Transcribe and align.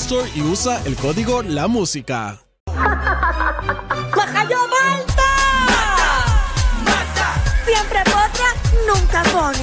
Store 0.00 0.30
y 0.32 0.42
usa 0.42 0.80
el 0.86 0.94
código 0.94 1.42
La 1.42 1.66
Música. 1.66 2.38
¡Majayo 4.16 4.58
Malta! 4.68 5.30
Siempre 7.64 7.98
potra, 8.04 8.46
nunca 8.86 9.22
pone. 9.24 9.58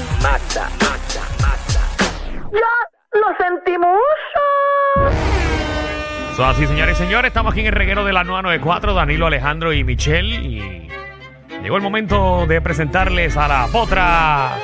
¡Ya 2.51 2.73
lo 3.13 3.27
sentimos! 3.39 3.97
So, 6.35 6.43
así, 6.45 6.67
señores 6.67 6.99
y 6.99 7.03
señores, 7.03 7.29
estamos 7.29 7.53
aquí 7.53 7.61
en 7.61 7.67
el 7.67 7.71
reguero 7.71 8.03
de 8.03 8.11
la 8.11 8.25
994, 8.25 8.93
Danilo, 8.93 9.27
Alejandro 9.27 9.71
y 9.71 9.85
Michelle. 9.85 10.35
Y 10.35 10.89
llegó 11.63 11.77
el 11.77 11.83
momento 11.83 12.45
de 12.45 12.59
presentarles 12.59 13.37
a 13.37 13.47
la 13.47 13.67
potra. 13.71 14.57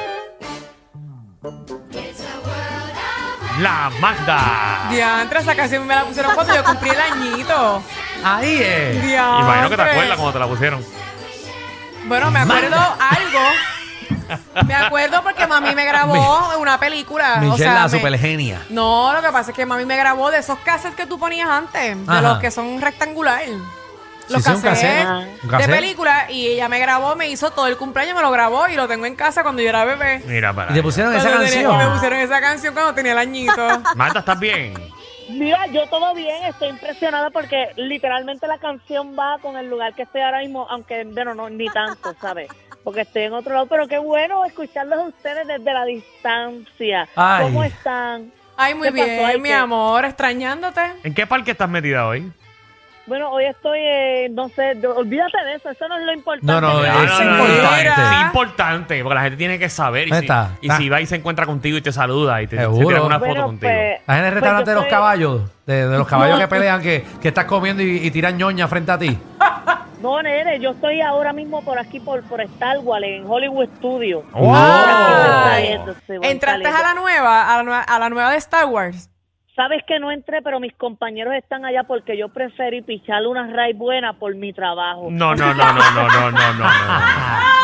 La 3.62 3.92
Magda. 4.00 4.88
Diantre, 4.90 5.40
esa 5.40 5.56
canción 5.56 5.86
me 5.86 5.94
la 5.96 6.04
pusieron 6.04 6.34
cuando 6.34 6.56
yo 6.56 6.64
cumplí 6.64 6.90
el 6.90 7.00
añito. 7.00 7.84
Ahí 8.24 8.62
es. 8.62 9.02
Diantre. 9.04 9.42
Imagino 9.44 9.70
que 9.70 9.76
te 9.76 9.82
acuerdas 9.84 10.16
cuando 10.18 10.34
te 10.34 10.40
la 10.40 10.48
pusieron. 10.48 10.86
Bueno, 12.06 12.32
me 12.32 12.40
acuerdo 12.40 12.78
algo. 12.78 13.40
Me 14.66 14.74
acuerdo 14.74 15.22
porque 15.24 15.46
mami 15.46 15.76
me 15.76 15.86
grabó 15.86 16.58
una 16.60 16.80
película. 16.80 17.36
Michelle 17.38 17.54
o 17.54 17.58
sea, 17.58 17.74
la 17.74 17.84
me- 17.88 17.90
supergenia. 17.90 18.62
No, 18.70 19.14
lo 19.14 19.22
que 19.22 19.30
pasa 19.30 19.52
es 19.52 19.56
que 19.56 19.66
mami 19.66 19.86
me 19.86 19.98
grabó 19.98 20.32
de 20.32 20.40
esos 20.40 20.58
cassettes 20.60 20.96
que 20.96 21.06
tú 21.06 21.20
ponías 21.20 21.50
antes, 21.50 22.08
de 22.08 22.22
los 22.22 22.40
que 22.40 22.50
son 22.52 22.82
rectangular. 22.82 23.42
Los 24.30 24.44
Sí, 24.44 24.50
cassettes 24.50 24.82
de 24.82 25.48
cassette. 25.50 25.68
Y 26.30 26.48
ella 26.48 26.68
me 26.70 26.80
grabó, 26.80 27.16
me 27.16 27.28
hizo 27.30 27.52
todo 27.52 27.68
el 27.68 27.78
cumpleaños, 27.78 28.16
me 28.16 28.22
lo 28.22 28.32
grabó 28.32 28.68
y 28.68 28.76
lo 28.76 28.88
tengo 28.88 29.06
en 29.06 29.16
casa 29.16 29.42
cuando 29.44 29.62
yo 29.62 29.70
era 29.70 29.86
bebé. 29.86 30.22
Mira, 30.28 30.54
para. 30.54 30.72
Y 30.72 30.74
te 30.76 30.84
pusieron 30.84 31.14
esa 31.16 31.30
Cuando 31.30 31.46
tenía- 31.50 31.64
canción. 31.68 31.88
Me 31.88 31.94
pusieron 31.96 32.20
esa 32.20 32.42
canción 32.42 32.74
cuando 32.74 32.94
tenía 32.94 33.12
el 33.14 33.18
añito. 33.18 33.68
Magda, 33.96 34.20
¿estás 34.22 34.40
bien? 34.40 34.74
Mira, 35.30 35.66
yo 35.68 35.88
todo 35.88 36.14
bien, 36.14 36.44
estoy 36.44 36.70
impresionada 36.70 37.30
porque 37.30 37.70
literalmente 37.78 38.48
la 38.48 38.58
canción 38.58 39.16
va 39.18 39.38
con 39.42 39.56
el 39.56 39.70
lugar 39.70 39.94
que 39.96 40.02
estoy 40.04 40.22
ahora 40.22 40.40
mismo, 40.40 40.68
aunque, 40.70 41.06
bueno, 41.06 41.34
no, 41.34 41.50
ni 41.50 41.68
tanto, 41.70 42.14
¿sabes? 42.20 42.50
Porque 42.84 43.02
estoy 43.02 43.24
en 43.24 43.34
otro 43.34 43.54
lado, 43.54 43.68
pero 43.68 43.88
qué 43.88 43.98
bueno 44.00 44.44
escucharlos 44.44 45.00
a 45.00 45.04
ustedes 45.04 45.48
desde 45.48 45.72
la 45.74 45.86
distancia. 45.86 47.08
Ay. 47.16 47.44
¿Cómo 47.46 47.64
están? 47.64 48.32
Ay, 48.58 48.74
muy 48.76 48.90
¿Qué 48.90 48.94
pasó? 49.00 49.06
bien, 49.06 49.26
Ay, 49.26 49.38
mi 49.40 49.50
¿qué? 49.50 49.54
amor, 49.56 50.04
extrañándote. 50.06 50.82
¿En 51.04 51.14
qué 51.14 51.26
parque 51.26 51.52
estás 51.52 51.70
metida 51.70 52.06
hoy? 52.08 52.32
Bueno, 53.08 53.30
hoy 53.32 53.46
estoy, 53.46 53.80
eh, 53.82 54.28
no 54.32 54.48
sé, 54.50 54.76
de- 54.76 54.88
olvídate 54.88 55.38
de 55.44 55.56
eso, 55.56 55.70
eso 55.70 55.88
no 55.88 55.98
es 55.98 56.06
lo 56.06 56.14
importante. 56.14 56.46
No, 56.52 56.62
no, 56.62 56.84
es 56.86 56.94
no, 56.94 57.00
no, 57.04 57.24
no, 57.24 57.38
no, 57.38 57.54
importante. 57.54 57.90
Es 57.90 58.22
importante, 58.22 59.04
porque 59.04 59.16
la 59.16 59.22
gente 59.22 59.38
tiene 59.38 59.60
que 59.60 59.70
saber. 59.70 60.08
Y, 60.08 60.12
Ahí 60.12 60.20
si, 60.20 60.26
está. 60.26 60.50
y 60.62 60.70
Ah. 60.70 60.78
si 60.78 60.90
va 60.90 61.02
y 61.02 61.06
se 61.08 61.16
encuentra 61.16 61.46
contigo 61.46 61.78
y 61.78 61.82
te 61.82 61.92
saluda 61.92 62.42
y 62.42 62.48
te 62.48 62.56
se 62.58 62.62
Seguro. 62.62 62.88
tira 62.88 63.02
una 63.02 63.16
foto 63.20 63.28
Bueno, 63.32 63.46
contigo. 63.48 63.72
pues, 63.72 64.00
Estás 64.02 64.18
en 64.18 64.24
el 64.26 64.32
pues 64.32 64.34
restaurante 64.36 64.66
yo 64.66 64.72
de 64.72 64.76
los 64.76 64.84
estoy- 64.86 64.96
caballos. 64.98 65.42
De, 65.66 65.88
de 65.88 65.98
los 65.98 66.08
caballos 66.08 66.36
No. 66.36 66.42
que 66.42 66.48
pelean, 66.48 66.82
que, 66.82 67.06
que 67.22 67.28
estás 67.30 67.46
comiendo 67.46 67.82
y, 67.84 67.98
y 67.98 68.12
tiran 68.12 68.38
ñoña 68.38 68.68
frente 68.68 68.92
a 68.92 68.98
ti. 68.98 69.18
No, 70.02 70.20
nene, 70.22 70.60
yo 70.60 70.72
estoy 70.72 71.00
ahora 71.02 71.32
mismo 71.32 71.64
por 71.64 71.78
aquí, 71.78 72.00
por, 72.00 72.24
por 72.24 72.42
Star 72.42 72.80
Wars, 72.80 73.06
en 73.06 73.24
Hollywood 73.30 73.70
Studio. 73.78 74.24
¡Oh! 74.34 74.52
Ay. 74.56 75.78
Voy 76.08 76.18
¿Entraste 76.24 76.68
a 76.68 76.82
la 76.82 76.94
nueva, 76.96 77.54
a 77.54 77.58
la 77.58 77.64
nueva, 77.64 77.82
a 77.84 78.00
la 78.00 78.10
nueva 78.10 78.32
de 78.32 78.38
Star 78.38 78.66
Wars? 78.66 79.11
Sabes 79.56 79.84
que 79.86 80.00
no 80.00 80.12
entré, 80.12 80.42
pero 80.42 80.60
mis 80.60 80.74
compañeros 80.74 81.34
están 81.36 81.66
allá 81.66 81.84
porque 81.84 82.18
yo 82.18 82.30
preferí 82.30 82.82
picharle 82.82 83.28
una 83.28 83.48
raíz 83.52 83.78
buena 83.78 84.14
por 84.14 84.34
mi 84.36 84.54
trabajo. 84.54 85.10
No, 85.12 85.36
no, 85.36 85.54
no, 85.54 85.74
no, 85.74 85.92
no, 85.92 86.10
no, 86.10 86.32
no, 86.32 86.54
no. 86.54 86.70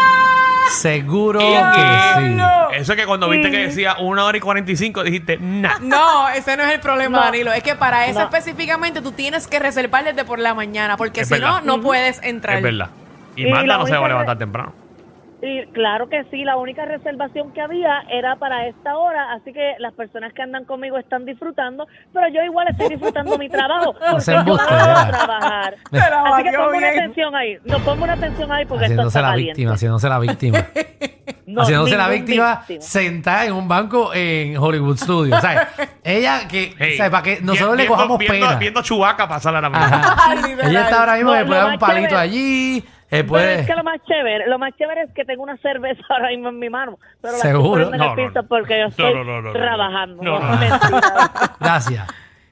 Seguro 0.70 1.40
que 1.40 1.46
sí. 1.46 2.38
Eso 2.74 2.92
es 2.92 3.00
que 3.00 3.06
cuando 3.06 3.30
viste 3.30 3.50
que 3.50 3.60
decía 3.60 3.96
una 4.00 4.26
hora 4.26 4.38
y 4.38 4.42
45 4.42 5.04
dijiste, 5.04 5.38
nah. 5.38 5.80
No, 5.80 6.28
ese 6.30 6.58
no 6.58 6.64
es 6.64 6.74
el 6.74 6.82
problema, 6.82 7.20
No. 7.20 7.24
Danilo. 7.24 7.54
Es 7.54 7.64
que 7.64 7.76
para 7.76 8.06
eso 8.08 8.22
específicamente 8.22 9.02
tú 9.02 9.14
tienes 9.14 9.48
que 9.48 9.60
reservar 9.60 10.04
desde 10.04 10.26
por 10.26 10.40
la 10.40 10.54
mañana, 10.54 10.98
porque 10.98 11.24
si 11.24 11.40
no, 11.40 11.62
no 11.62 11.80
puedes 11.82 12.22
entrar. 12.22 12.58
Es 12.58 12.64
verdad. 12.64 12.90
Y, 13.38 13.48
Y 13.48 13.52
no 13.52 13.86
se 13.86 13.96
va 13.96 14.06
a 14.06 14.10
levantar 14.10 14.38
temprano. 14.38 14.87
Y 15.48 15.66
claro 15.68 16.10
que 16.10 16.26
sí, 16.30 16.44
la 16.44 16.58
única 16.58 16.84
reservación 16.84 17.54
que 17.54 17.62
había 17.62 18.02
era 18.10 18.36
para 18.36 18.68
esta 18.68 18.98
hora, 18.98 19.32
así 19.32 19.54
que 19.54 19.76
las 19.80 19.94
personas 19.94 20.34
que 20.34 20.42
andan 20.42 20.66
conmigo 20.66 20.98
están 20.98 21.24
disfrutando, 21.24 21.88
pero 22.14 22.28
yo 22.28 22.44
igual 22.44 22.68
estoy 22.70 22.90
disfrutando 22.90 23.38
mi 23.38 23.48
trabajo, 23.48 23.94
porque 24.12 24.32
yo 24.34 24.38
amo 24.40 24.58
trabajar. 24.58 25.76
La 25.92 26.22
Así 26.36 26.44
que 26.44 26.58
ponme 26.58 26.78
una 26.80 26.88
atención 26.90 27.36
ahí, 27.36 27.58
no 27.64 27.80
ponme 27.80 28.04
una 28.04 28.14
atención 28.14 28.52
ahí 28.52 28.66
porque 28.66 28.86
esto 28.86 29.08
está 29.08 29.22
la 29.22 29.36
víctima, 29.36 29.74
haciéndose 29.74 30.10
la 30.10 30.20
víctima. 30.20 30.66
No, 31.46 31.62
haciéndose 31.62 31.96
la 31.96 32.10
víctima 32.10 32.56
víctima. 32.68 32.82
sentada 32.82 33.46
en 33.46 33.54
un 33.54 33.70
banco 33.70 34.14
en 34.14 34.58
Hollywood 34.58 34.98
Studios. 34.98 35.38
O 35.38 35.42
sea, 35.42 35.70
ella 36.04 36.46
que, 36.46 36.76
Hey, 36.78 36.94
o 36.94 36.98
sea, 36.98 37.10
para 37.10 37.24
que 37.24 37.40
nosotros 37.42 37.72
vi- 37.72 37.78
le 37.78 37.84
viendo- 37.84 37.96
cojamos 37.96 38.18
viendo, 38.18 38.48
pena. 38.48 38.60
Viendo 38.60 38.82
Chubaca 38.82 39.28
pasar. 39.30 39.56
Ajá. 39.56 40.36
Literal. 40.36 40.70
Ella 40.70 40.82
está 40.82 41.00
ahora 41.00 41.16
mismo 41.16 41.34
No, 41.34 41.46
puede 41.46 41.60
dar 41.62 41.72
un 41.72 41.80
palito 41.80 42.08
chévere- 42.10 42.20
allí. 42.20 42.84
Eh, 43.10 43.24
Pero 43.24 43.28
puede, 43.28 43.60
es 43.62 43.68
que 43.68 43.74
lo 43.76 43.84
más 43.84 44.02
chévere, 44.06 44.48
lo 44.48 44.60
más 44.60 44.76
chévere 44.78 45.04
es 45.04 45.12
que 45.14 45.24
tengo 45.26 45.44
una 45.44 45.58
cerveza 45.58 46.02
ahora 46.10 46.30
mismo 46.30 46.50
en 46.50 46.60
mi 46.60 46.70
mano, 46.70 47.00
pero 47.22 47.34
la 47.34 47.40
Seguro. 47.40 47.84
estoy 47.84 48.00
poniendo 48.00 48.06
en 48.06 48.16
No, 48.16 48.22
el 48.24 48.28
piso 48.34 48.48
porque 48.48 48.78
yo 48.78 48.84
No, 48.84 48.90
estoy 48.90 49.14
no, 49.14 49.24
no, 49.24 49.42
no, 49.42 49.42
no. 49.42 49.54
trabajando. 49.54 50.24
No, 50.24 50.40
No, 50.40 50.46
no. 50.52 50.58
mentira. 50.58 51.02
Gracias. 51.60 52.08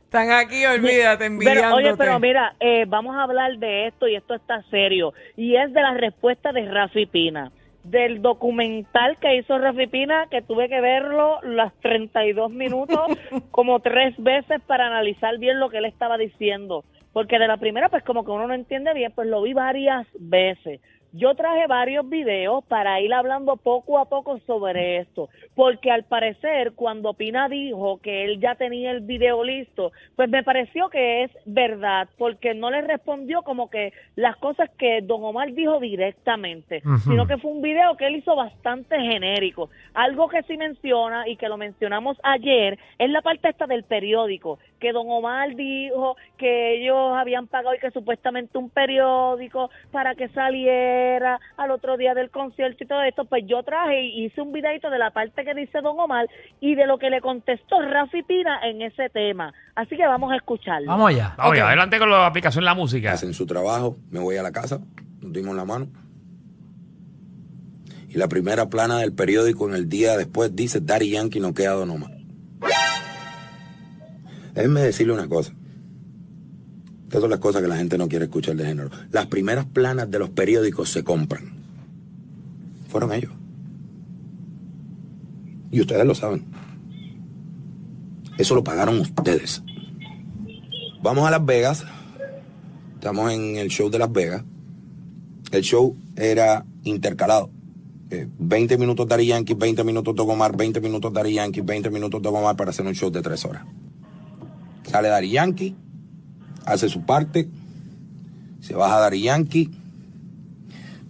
Están 0.06 0.32
aquí, 0.32 0.66
olvídate, 0.66 1.26
envidiándote. 1.26 1.66
Pero, 1.66 1.76
oye, 1.76 1.98
pero 1.98 2.20
mira, 2.20 2.56
eh, 2.62 2.86
vamos 2.88 3.18
a 3.18 3.24
hablar 3.24 3.58
de 3.58 3.88
esto 3.88 4.08
y 4.08 4.16
esto 4.16 4.34
está 4.34 4.62
serio. 4.72 5.14
Y 5.36 5.58
es 5.58 5.74
de 5.74 5.82
la 5.82 5.94
respuesta 5.96 6.54
de 6.54 6.72
Rafi 6.72 7.06
Pina. 7.06 7.52
Del 7.84 8.22
documental 8.22 9.18
que 9.20 9.36
hizo 9.36 9.58
Rafi 9.60 9.88
Pina, 9.88 10.26
que 10.32 10.42
tuve 10.42 10.70
que 10.70 10.80
verlo 10.80 11.40
las 11.44 11.74
32 11.82 12.50
minutos 12.50 13.00
como 13.52 13.80
tres 13.82 14.16
veces 14.18 14.62
para 14.66 14.88
analizar 14.88 15.38
bien 15.38 15.60
lo 15.60 15.70
que 15.70 15.80
él 15.80 15.86
estaba 15.86 16.18
diciendo. 16.18 16.86
Porque 17.16 17.40
de 17.40 17.48
la 17.48 17.56
primera, 17.56 17.88
pues 17.88 18.04
como 18.04 18.26
que 18.26 18.32
uno 18.32 18.46
no 18.46 18.54
entiende 18.54 18.94
bien, 18.94 19.10
pues 19.16 19.30
lo 19.30 19.42
vi 19.42 19.54
varias 19.54 20.06
veces. 20.20 20.82
Yo 21.14 21.34
traje 21.34 21.66
varios 21.68 22.10
videos 22.10 22.62
para 22.66 23.00
ir 23.00 23.14
hablando 23.14 23.56
poco 23.56 24.00
a 24.00 24.10
poco 24.10 24.38
sobre 24.40 24.98
esto, 24.98 25.30
porque 25.56 25.90
al 25.90 26.04
parecer 26.04 26.74
cuando 26.74 27.14
Pina 27.14 27.48
dijo 27.48 28.02
que 28.02 28.26
él 28.26 28.42
ya 28.42 28.56
tenía 28.56 28.92
el 28.92 29.00
video 29.00 29.42
listo, 29.46 29.94
pues 30.18 30.28
me 30.28 30.44
pareció 30.44 30.90
que 30.90 31.24
es 31.24 31.32
verdad, 31.46 32.10
porque 32.18 32.54
no 32.54 32.70
le 32.70 32.82
respondió 32.82 33.44
como 33.44 33.70
que 33.70 33.94
las 34.18 34.36
cosas 34.36 34.70
que 34.78 35.00
Don 35.02 35.24
Omar 35.24 35.54
dijo 35.54 35.80
directamente, 35.80 36.84
sino 37.06 37.26
que 37.28 37.38
fue 37.38 37.52
un 37.52 37.62
video 37.62 37.96
que 37.96 38.08
él 38.08 38.18
hizo 38.18 38.36
bastante 38.36 39.00
genérico. 39.00 39.70
Algo 39.94 40.28
que 40.28 40.44
sí 40.44 40.58
menciona 40.58 41.30
y 41.30 41.38
que 41.38 41.48
lo 41.48 41.56
mencionamos 41.56 42.18
ayer 42.24 42.78
es 43.00 43.10
la 43.10 43.22
parte 43.22 43.48
esta 43.48 43.68
del 43.68 43.86
periódico, 43.86 44.60
que 44.80 44.92
Don 44.92 45.06
Omar 45.10 45.56
dijo 45.56 46.16
que 46.38 46.76
ellos 46.82 47.14
habían 47.16 47.48
pagado 47.48 47.76
y 47.76 47.80
que 47.80 47.92
supuestamente 47.92 48.58
un 48.58 48.70
periódico 48.70 49.70
para 49.92 50.16
que 50.16 50.30
saliera 50.30 51.40
al 51.58 51.72
otro 51.72 51.98
día 51.98 52.14
del 52.14 52.30
concierto 52.30 52.84
y 52.84 52.88
todo 52.88 53.02
esto, 53.04 53.26
pues 53.26 53.44
yo 53.48 53.64
traje 53.64 54.04
y 54.04 54.26
hice 54.26 54.42
un 54.42 54.52
videito 54.52 54.90
de 54.90 54.98
la 55.00 55.12
parte 55.12 55.44
que 55.44 55.54
dice 55.54 55.82
Don 55.82 56.00
Omar 56.00 56.28
y 56.60 56.76
de 56.76 56.86
lo 56.88 56.98
que 56.98 57.10
le 57.10 57.22
contestó 57.22 57.82
Rafi 57.82 58.24
Pina 58.24 58.60
en 58.64 58.82
ese 58.82 59.10
tema. 59.10 59.54
Así 59.76 59.96
que 59.98 60.06
vamos 60.06 60.32
a 60.32 60.36
escucharlo. 60.36 60.88
Vamos 60.88 61.10
allá. 61.10 61.34
Vamos, 61.38 61.54
Ok. 61.54 61.60
adelante 61.64 62.00
con 62.00 62.10
la 62.12 62.26
aplicación 62.28 62.64
La 62.66 62.74
Música. 62.76 63.14
hacen 63.14 63.34
su 63.34 63.46
trabajo, 63.46 63.98
me 64.12 64.20
voy 64.20 64.38
a 64.38 64.44
la 64.44 64.52
casa, 64.52 64.80
nos 65.22 65.34
dimos 65.34 65.56
la 65.56 65.66
mano. 65.66 65.88
Y 68.10 68.18
la 68.18 68.28
primera 68.30 68.70
plana 68.70 69.00
del 69.00 69.14
periódico 69.14 69.68
en 69.68 69.76
el 69.76 69.90
día 69.90 70.16
después 70.16 70.56
dice 70.56 70.80
Daddy 70.82 71.12
Yankee 71.12 71.40
no 71.42 71.54
queda 71.54 71.72
Don 71.74 71.90
Omar. 71.90 72.12
Déjenme 74.56 74.82
decirle 74.82 75.14
una 75.14 75.28
cosa. 75.28 75.54
Estas 77.04 77.22
son 77.22 77.30
las 77.30 77.40
cosas 77.40 77.62
que 77.62 77.68
la 77.68 77.78
gente 77.78 77.98
no 77.98 78.08
quiere 78.08 78.26
escuchar 78.26 78.56
de 78.56 78.66
género. 78.66 78.90
Las 79.12 79.28
primeras 79.28 79.66
planas 79.66 80.10
de 80.10 80.18
los 80.18 80.30
periódicos 80.30 80.90
se 80.90 81.04
compran. 81.04 81.54
Fueron 82.88 83.14
ellos. 83.14 83.32
Y 85.72 85.82
ustedes 85.82 86.06
lo 86.06 86.16
saben. 86.16 86.46
Eso 88.38 88.56
lo 88.56 88.64
pagaron 88.64 89.00
ustedes. 89.00 89.62
Vamos 91.04 91.28
a 91.28 91.32
Las 91.32 91.46
Vegas. 91.46 91.86
Estamos 92.96 93.32
en 93.34 93.58
el 93.58 93.68
show 93.68 93.90
de 93.90 94.00
Las 94.00 94.12
Vegas. 94.12 94.44
El 95.52 95.62
show 95.62 95.98
era 96.16 96.66
intercalado. 96.84 97.50
Eh, 98.10 98.28
20 98.40 98.78
minutos 98.78 99.08
Dari 99.08 99.28
Yankee, 99.28 99.54
20 99.54 99.84
minutos 99.84 100.16
Don 100.16 100.30
Omar, 100.30 100.56
20 100.56 100.80
minutos 100.80 101.12
Dari 101.12 101.34
Yankee, 101.34 101.62
20 101.62 101.90
minutos 101.90 102.22
Don 102.22 102.36
Omar 102.36 102.56
para 102.56 102.70
hacer 102.70 102.86
un 102.86 102.94
show 102.94 103.10
de 103.10 103.22
3 103.22 103.46
horas. 103.46 103.66
Sale 104.96 105.10
Dari 105.10 105.30
Yankee, 105.30 105.76
hace 106.66 106.88
su 106.88 107.02
parte, 107.06 107.50
se 108.62 108.76
baja 108.76 108.98
Dari 109.02 109.24
Yankee, 109.24 109.70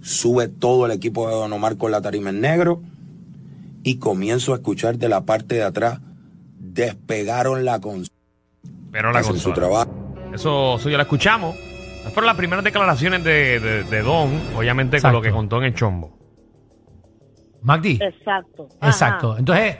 sube 0.01 0.47
todo 0.47 0.87
el 0.87 0.91
equipo 0.91 1.27
de 1.29 1.35
Don 1.35 1.53
Omar 1.53 1.77
con 1.77 1.91
la 1.91 2.01
tarima 2.01 2.31
en 2.31 2.41
negro 2.41 2.81
y 3.83 3.97
comienzo 3.99 4.53
a 4.53 4.55
escuchar 4.55 4.97
de 4.97 5.07
la 5.07 5.23
parte 5.25 5.53
de 5.53 5.61
atrás, 5.63 5.99
despegaron 6.57 7.63
la 7.63 7.79
consola. 7.79 8.09
Pero 8.91 9.11
la 9.11 9.19
hacen 9.19 9.37
su 9.37 9.53
trabajo. 9.53 10.15
Eso, 10.33 10.77
eso 10.77 10.89
ya 10.89 10.97
lo 10.97 11.03
escuchamos. 11.03 11.55
Esas 11.99 12.11
fueron 12.11 12.25
las 12.25 12.37
primeras 12.37 12.63
declaraciones 12.65 13.23
de, 13.23 13.59
de- 13.59 13.83
de 13.83 14.01
Don, 14.01 14.31
obviamente 14.57 14.97
Exacto. 14.97 15.17
con 15.17 15.23
lo 15.23 15.29
que 15.29 15.31
contó 15.35 15.57
en 15.59 15.63
el 15.65 15.75
chombo. 15.75 16.17
Magdi. 17.61 17.99
Exacto. 18.01 18.67
Ajá. 18.79 18.89
Exacto. 18.91 19.37
Entonces, 19.37 19.75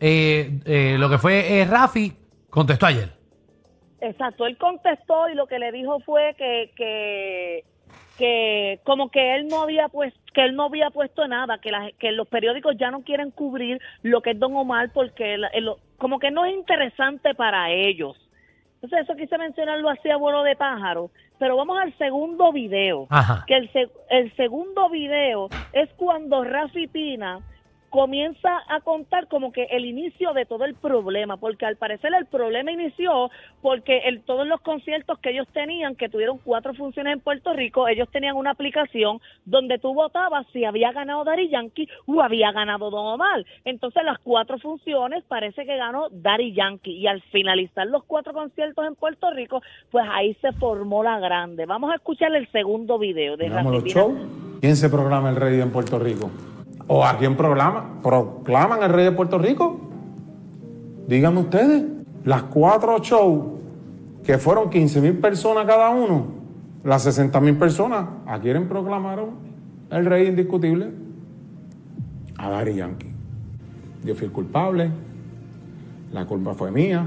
eh, 0.00 0.58
eh, 0.64 0.96
lo 0.98 1.08
que 1.08 1.18
fue 1.18 1.60
eh, 1.60 1.64
Rafi 1.64 2.12
contestó 2.50 2.86
ayer. 2.86 3.15
Exacto, 4.06 4.46
él 4.46 4.56
contestó 4.56 5.28
y 5.28 5.34
lo 5.34 5.46
que 5.46 5.58
le 5.58 5.72
dijo 5.72 6.00
fue 6.00 6.34
que, 6.38 6.70
que, 6.76 7.64
que 8.18 8.80
como 8.84 9.10
que 9.10 9.34
él 9.36 9.48
no 9.48 9.62
había 9.62 9.88
pues 9.88 10.12
que 10.32 10.44
él 10.44 10.54
no 10.54 10.64
había 10.64 10.90
puesto 10.90 11.26
nada, 11.26 11.58
que, 11.58 11.70
la- 11.70 11.90
que 11.98 12.12
los 12.12 12.28
periódicos 12.28 12.76
ya 12.78 12.90
no 12.90 13.02
quieren 13.02 13.30
cubrir 13.30 13.80
lo 14.02 14.20
que 14.20 14.30
es 14.32 14.38
Don 14.38 14.54
Omar 14.56 14.90
porque 14.92 15.34
el- 15.34 15.72
como 15.98 16.18
que 16.18 16.30
no 16.30 16.44
es 16.44 16.54
interesante 16.54 17.34
para 17.34 17.70
ellos. 17.70 18.16
Entonces 18.74 19.00
eso 19.08 19.16
quise 19.16 19.38
mencionarlo 19.38 19.88
así 19.88 20.10
a 20.10 20.18
vuelo 20.18 20.42
de 20.42 20.54
pájaro, 20.54 21.10
pero 21.38 21.56
vamos 21.56 21.78
al 21.78 21.96
segundo 21.96 22.52
video. 22.52 23.06
Ajá. 23.08 23.44
Que 23.46 23.54
el, 23.56 23.72
se- 23.72 23.88
el 24.10 24.34
segundo 24.36 24.90
video 24.90 25.48
es 25.72 25.88
cuando 25.96 26.44
Rafi 26.44 26.86
Pina 26.86 27.40
comienza 27.96 28.50
a 28.68 28.80
contar 28.80 29.26
como 29.26 29.52
que 29.52 29.64
el 29.70 29.86
inicio 29.86 30.34
de 30.34 30.44
todo 30.44 30.66
el 30.66 30.74
problema, 30.74 31.38
porque 31.38 31.64
al 31.64 31.76
parecer 31.76 32.12
el 32.12 32.26
problema 32.26 32.70
inició 32.70 33.30
porque 33.62 34.00
el, 34.04 34.20
todos 34.20 34.46
los 34.46 34.60
conciertos 34.60 35.18
que 35.20 35.30
ellos 35.30 35.48
tenían, 35.54 35.96
que 35.96 36.10
tuvieron 36.10 36.36
cuatro 36.36 36.74
funciones 36.74 37.14
en 37.14 37.20
Puerto 37.20 37.54
Rico, 37.54 37.88
ellos 37.88 38.06
tenían 38.12 38.36
una 38.36 38.50
aplicación 38.50 39.18
donde 39.46 39.78
tú 39.78 39.94
votabas 39.94 40.46
si 40.52 40.66
había 40.66 40.92
ganado 40.92 41.24
Dari 41.24 41.48
Yankee 41.48 41.88
o 42.04 42.20
había 42.20 42.52
ganado 42.52 42.90
Don 42.90 43.14
Omar. 43.14 43.46
Entonces 43.64 44.04
las 44.04 44.18
cuatro 44.18 44.58
funciones 44.58 45.24
parece 45.26 45.64
que 45.64 45.78
ganó 45.78 46.08
Dari 46.10 46.52
Yankee 46.52 46.98
y 46.98 47.06
al 47.06 47.22
finalizar 47.32 47.86
los 47.86 48.04
cuatro 48.04 48.34
conciertos 48.34 48.86
en 48.86 48.94
Puerto 48.94 49.30
Rico, 49.30 49.62
pues 49.90 50.04
ahí 50.10 50.34
se 50.42 50.52
formó 50.52 51.02
la 51.02 51.18
grande. 51.18 51.64
Vamos 51.64 51.90
a 51.90 51.94
escuchar 51.94 52.34
el 52.36 52.46
segundo 52.52 52.98
video 52.98 53.38
de 53.38 53.48
Rafi. 53.48 53.94
¿Quién 54.60 54.76
se 54.76 54.90
programa 54.90 55.30
el 55.30 55.36
rey 55.36 55.58
en 55.62 55.70
Puerto 55.70 55.98
Rico? 55.98 56.30
¿O 56.88 57.04
a 57.04 57.18
quién 57.18 57.36
programa? 57.36 58.00
¿Proclaman 58.02 58.82
el 58.82 58.90
rey 58.90 59.04
de 59.04 59.12
Puerto 59.12 59.38
Rico? 59.38 59.80
Díganme 61.08 61.40
ustedes. 61.40 61.84
Las 62.24 62.44
cuatro 62.44 62.98
shows 62.98 63.44
que 64.24 64.38
fueron 64.38 64.70
15 64.70 65.00
mil 65.00 65.18
personas 65.18 65.66
cada 65.66 65.90
uno, 65.90 66.26
las 66.82 67.02
60 67.02 67.40
mil 67.40 67.56
personas, 67.56 68.06
¿a 68.26 68.38
quién 68.40 68.68
proclamaron 68.68 69.30
el 69.90 70.04
rey 70.04 70.26
indiscutible? 70.26 70.90
A 72.36 72.50
Dari 72.50 72.74
Yankee. 72.74 73.12
Yo 74.04 74.14
fui 74.14 74.26
el 74.26 74.32
culpable, 74.32 74.90
la 76.12 76.26
culpa 76.26 76.54
fue 76.54 76.72
mía, 76.72 77.06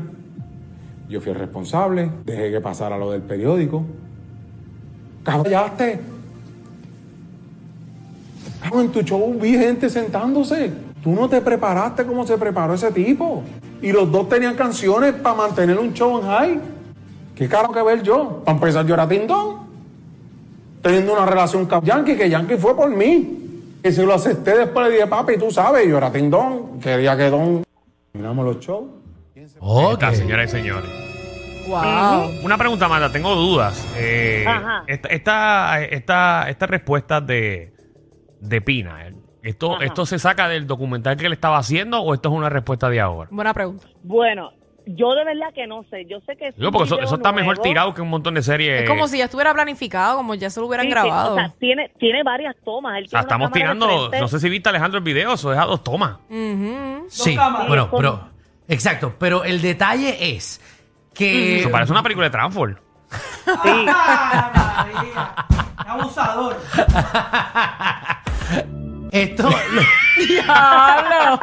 yo 1.09 1.19
fui 1.19 1.31
el 1.31 1.39
responsable, 1.39 2.09
dejé 2.25 2.51
que 2.51 2.61
pasara 2.61 2.97
lo 2.97 3.11
del 3.11 3.21
periódico. 3.21 3.85
¡Callaste! 5.23 6.18
En 8.63 8.91
tu 8.91 9.01
show 9.01 9.33
vi 9.39 9.57
gente 9.57 9.89
sentándose. 9.89 10.71
Tú 11.01 11.11
no 11.11 11.29
te 11.29 11.39
preparaste 11.41 12.05
como 12.05 12.25
se 12.27 12.37
preparó 12.37 12.73
ese 12.73 12.91
tipo. 12.91 13.43
Y 13.81 13.91
los 13.91 14.11
dos 14.11 14.27
tenían 14.27 14.55
canciones 14.55 15.13
para 15.13 15.35
mantener 15.35 15.77
un 15.79 15.93
show 15.93 16.19
en 16.19 16.27
high. 16.27 16.59
¿Qué 17.35 17.47
caro 17.47 17.71
que 17.71 17.81
ver 17.81 18.03
yo? 18.03 18.41
Para 18.43 18.57
empezar, 18.57 18.85
yo 18.85 18.93
era 18.95 19.07
Tindón. 19.07 19.59
Teniendo 20.81 21.13
una 21.13 21.25
relación 21.25 21.65
con 21.65 21.81
Yankee, 21.83 22.15
que 22.17 22.29
Yankee 22.29 22.57
fue 22.57 22.75
por 22.75 22.89
mí. 22.89 23.37
Y 23.83 23.91
si 23.93 24.01
lo 24.05 24.13
acepté 24.13 24.57
después 24.57 24.87
le 24.87 24.93
dije, 24.95 25.07
papi, 25.07 25.37
tú 25.37 25.49
sabes, 25.51 25.87
yo 25.87 25.97
era 25.97 26.11
Tindón. 26.11 26.79
Quería 26.81 27.15
que 27.15 27.29
Don. 27.29 27.63
Miramos 28.13 28.45
los 28.45 28.59
shows. 28.59 28.85
Ahí 29.35 29.45
Ok. 29.59 29.93
está, 29.93 30.13
señoras 30.13 30.49
y 30.53 30.57
señores. 30.57 30.89
Wow. 31.67 32.43
Una 32.43 32.57
pregunta, 32.57 32.87
Mata, 32.89 33.11
tengo 33.11 33.33
dudas. 33.35 33.85
Eh, 33.95 34.43
Ajá. 34.47 34.83
esta, 34.87 35.07
esta, 35.09 35.81
esta, 35.83 36.49
esta 36.49 36.65
respuesta 36.67 37.21
de, 37.21 37.73
de 38.39 38.61
Pina, 38.61 39.11
¿esto, 39.43 39.75
Ajá. 39.75 39.85
¿esto 39.85 40.05
se 40.05 40.19
saca 40.19 40.47
del 40.47 40.67
documental 40.67 41.17
que 41.17 41.27
le 41.29 41.35
estaba 41.35 41.57
haciendo 41.57 42.01
o 42.01 42.13
esto 42.13 42.29
es 42.29 42.35
una 42.35 42.49
respuesta 42.49 42.89
de 42.89 42.99
ahora? 43.01 43.29
Buena 43.31 43.53
pregunta. 43.53 43.87
Bueno, 44.03 44.51
yo 44.85 45.13
de 45.13 45.23
verdad 45.25 45.53
que 45.53 45.67
no 45.67 45.83
sé. 45.89 46.05
Yo 46.05 46.19
sé 46.25 46.35
que 46.35 46.51
un 46.57 46.71
porque 46.71 46.85
eso, 46.87 46.95
video 46.95 47.05
eso 47.05 47.15
está 47.15 47.31
mejor 47.31 47.59
tirado 47.59 47.93
que 47.93 48.01
un 48.01 48.09
montón 48.09 48.33
de 48.33 48.41
series. 48.41 48.81
Es 48.83 48.89
como 48.89 49.07
si 49.07 49.17
ya 49.19 49.25
estuviera 49.25 49.53
planificado, 49.53 50.17
como 50.17 50.35
ya 50.35 50.49
se 50.49 50.59
lo 50.59 50.67
hubieran 50.67 50.85
Sí, 50.85 50.89
sí, 50.89 50.93
grabado. 50.93 51.33
o 51.33 51.35
sea, 51.35 51.53
tiene, 51.59 51.91
tiene 51.99 52.23
varias 52.23 52.55
tomas. 52.65 52.97
Él 52.97 53.05
O 53.05 53.07
sea, 53.09 53.19
tiene 53.19 53.21
estamos 53.21 53.51
tirando, 53.51 54.09
no 54.09 54.27
sé 54.27 54.39
si 54.39 54.49
viste 54.49 54.69
Alejandro 54.69 54.97
el 54.97 55.03
video, 55.03 55.33
eso 55.33 55.53
es 55.53 55.59
a 55.59 55.65
dos 55.65 55.83
tomas. 55.83 56.17
Sí, 57.09 57.35
cámaras. 57.35 57.67
bueno, 57.67 57.89
pero. 57.95 58.29
Exacto, 58.67 59.13
pero 59.19 59.43
el 59.43 59.61
detalle 59.61 60.35
es 60.35 60.61
que. 61.13 61.59
Eso 61.59 61.71
parece 61.71 61.91
una 61.91 62.03
película 62.03 62.27
de 62.27 62.31
Transform. 62.31 62.75
Sí. 63.45 63.85
Abusador. 65.77 66.55
Esto, 69.11 69.49
Diablo. 70.17 71.39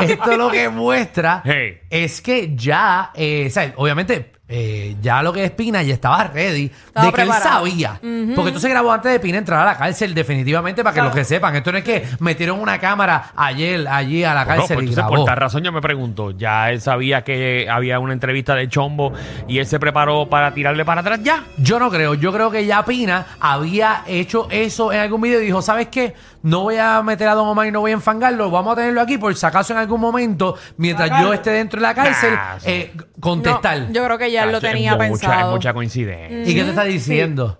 esto 0.00 0.36
lo 0.36 0.50
que 0.50 0.68
muestra 0.68 1.42
Hey. 1.44 1.80
es 1.90 2.20
que 2.20 2.54
ya, 2.54 3.10
eh, 3.14 3.46
o 3.46 3.50
sea, 3.50 3.72
obviamente, 3.76 4.32
eh, 4.50 4.96
ya 5.02 5.22
lo 5.22 5.30
que 5.32 5.44
es 5.44 5.50
Pina 5.50 5.82
ya 5.82 5.92
estaba 5.92 6.24
ready 6.24 6.70
Estaba 6.86 7.06
de 7.06 7.12
que 7.12 7.22
él 7.22 7.32
sabía. 7.32 8.00
Porque 8.34 8.48
esto 8.48 8.60
se 8.60 8.68
grabó 8.70 8.90
antes 8.92 9.12
de 9.12 9.20
Pina 9.20 9.36
entrar 9.38 9.60
a 9.60 9.64
la 9.64 9.76
cárcel, 9.76 10.14
definitivamente, 10.14 10.82
para 10.82 10.94
que 10.94 11.02
los 11.02 11.14
que 11.14 11.24
sepan. 11.24 11.54
Esto 11.54 11.70
no 11.70 11.78
es 11.78 11.84
que 11.84 12.06
metieron 12.20 12.58
una 12.58 12.78
cámara 12.78 13.32
ayer 13.36 13.86
allí 13.88 14.24
a 14.24 14.32
la 14.32 14.44
Bueno, 14.44 14.60
cárcel 14.62 14.76
pues 14.76 14.86
y 14.86 14.88
entonces, 14.90 15.04
grabó. 15.04 15.16
por 15.16 15.24
tal 15.26 15.36
razón 15.36 15.62
yo 15.62 15.70
me 15.72 15.80
pregunto, 15.82 16.30
ya 16.30 16.70
él 16.70 16.80
sabía 16.80 17.22
que 17.24 17.68
había 17.70 17.98
una 18.00 18.14
entrevista 18.14 18.54
de 18.54 18.68
Chombo 18.68 19.12
y 19.46 19.58
él 19.58 19.66
se 19.66 19.78
preparó 19.78 20.28
para 20.28 20.54
tirarle 20.54 20.84
para 20.84 21.02
atrás 21.02 21.20
ya. 21.22 21.44
Yo 21.58 21.78
no 21.78 21.90
creo, 21.90 22.14
yo 22.14 22.32
creo 22.32 22.50
que 22.50 22.64
ya 22.64 22.84
Pina 22.84 23.26
había 23.40 24.02
hecho 24.06 24.48
eso 24.50 24.92
en 24.92 25.00
algún 25.00 25.20
video 25.20 25.40
y 25.42 25.44
dijo, 25.46 25.60
¿sabes 25.60 25.88
qué? 25.88 26.14
No 26.42 26.62
voy 26.62 26.76
a 26.76 27.02
meter 27.02 27.26
a 27.28 27.34
Don 27.34 27.48
Omar 27.48 27.66
y 27.66 27.72
no 27.72 27.80
voy 27.80 27.90
a 27.90 27.94
enfangarlo, 27.94 28.50
vamos 28.50 28.72
a 28.74 28.76
tenerlo 28.76 29.00
aquí 29.00 29.18
por 29.18 29.34
si 29.34 29.44
acaso 29.44 29.72
en 29.72 29.78
algún 29.80 30.00
momento, 30.00 30.54
mientras 30.76 31.10
yo 31.20 31.32
esté 31.32 31.50
dentro 31.50 31.80
de 31.80 31.82
la 31.86 31.94
cárcel, 31.94 32.32
Nah, 32.34 32.56
eh, 32.64 32.92
contestar. 33.20 33.80
No, 33.80 33.92
yo 33.92 34.04
creo 34.04 34.18
que 34.18 34.30
ya 34.30 34.44
él 34.44 34.52
lo 34.52 34.58
Chacho, 34.60 34.66
es 34.68 34.72
tenía 34.74 34.92
mucha- 34.96 35.08
pensado. 35.08 35.40
Es 35.48 35.54
mucha 35.54 35.74
coincidencia. 35.74 36.40
¿Y 36.52 36.54
qué 36.54 36.62
te 36.62 36.70
está 36.70 36.84
diciendo? 36.84 37.58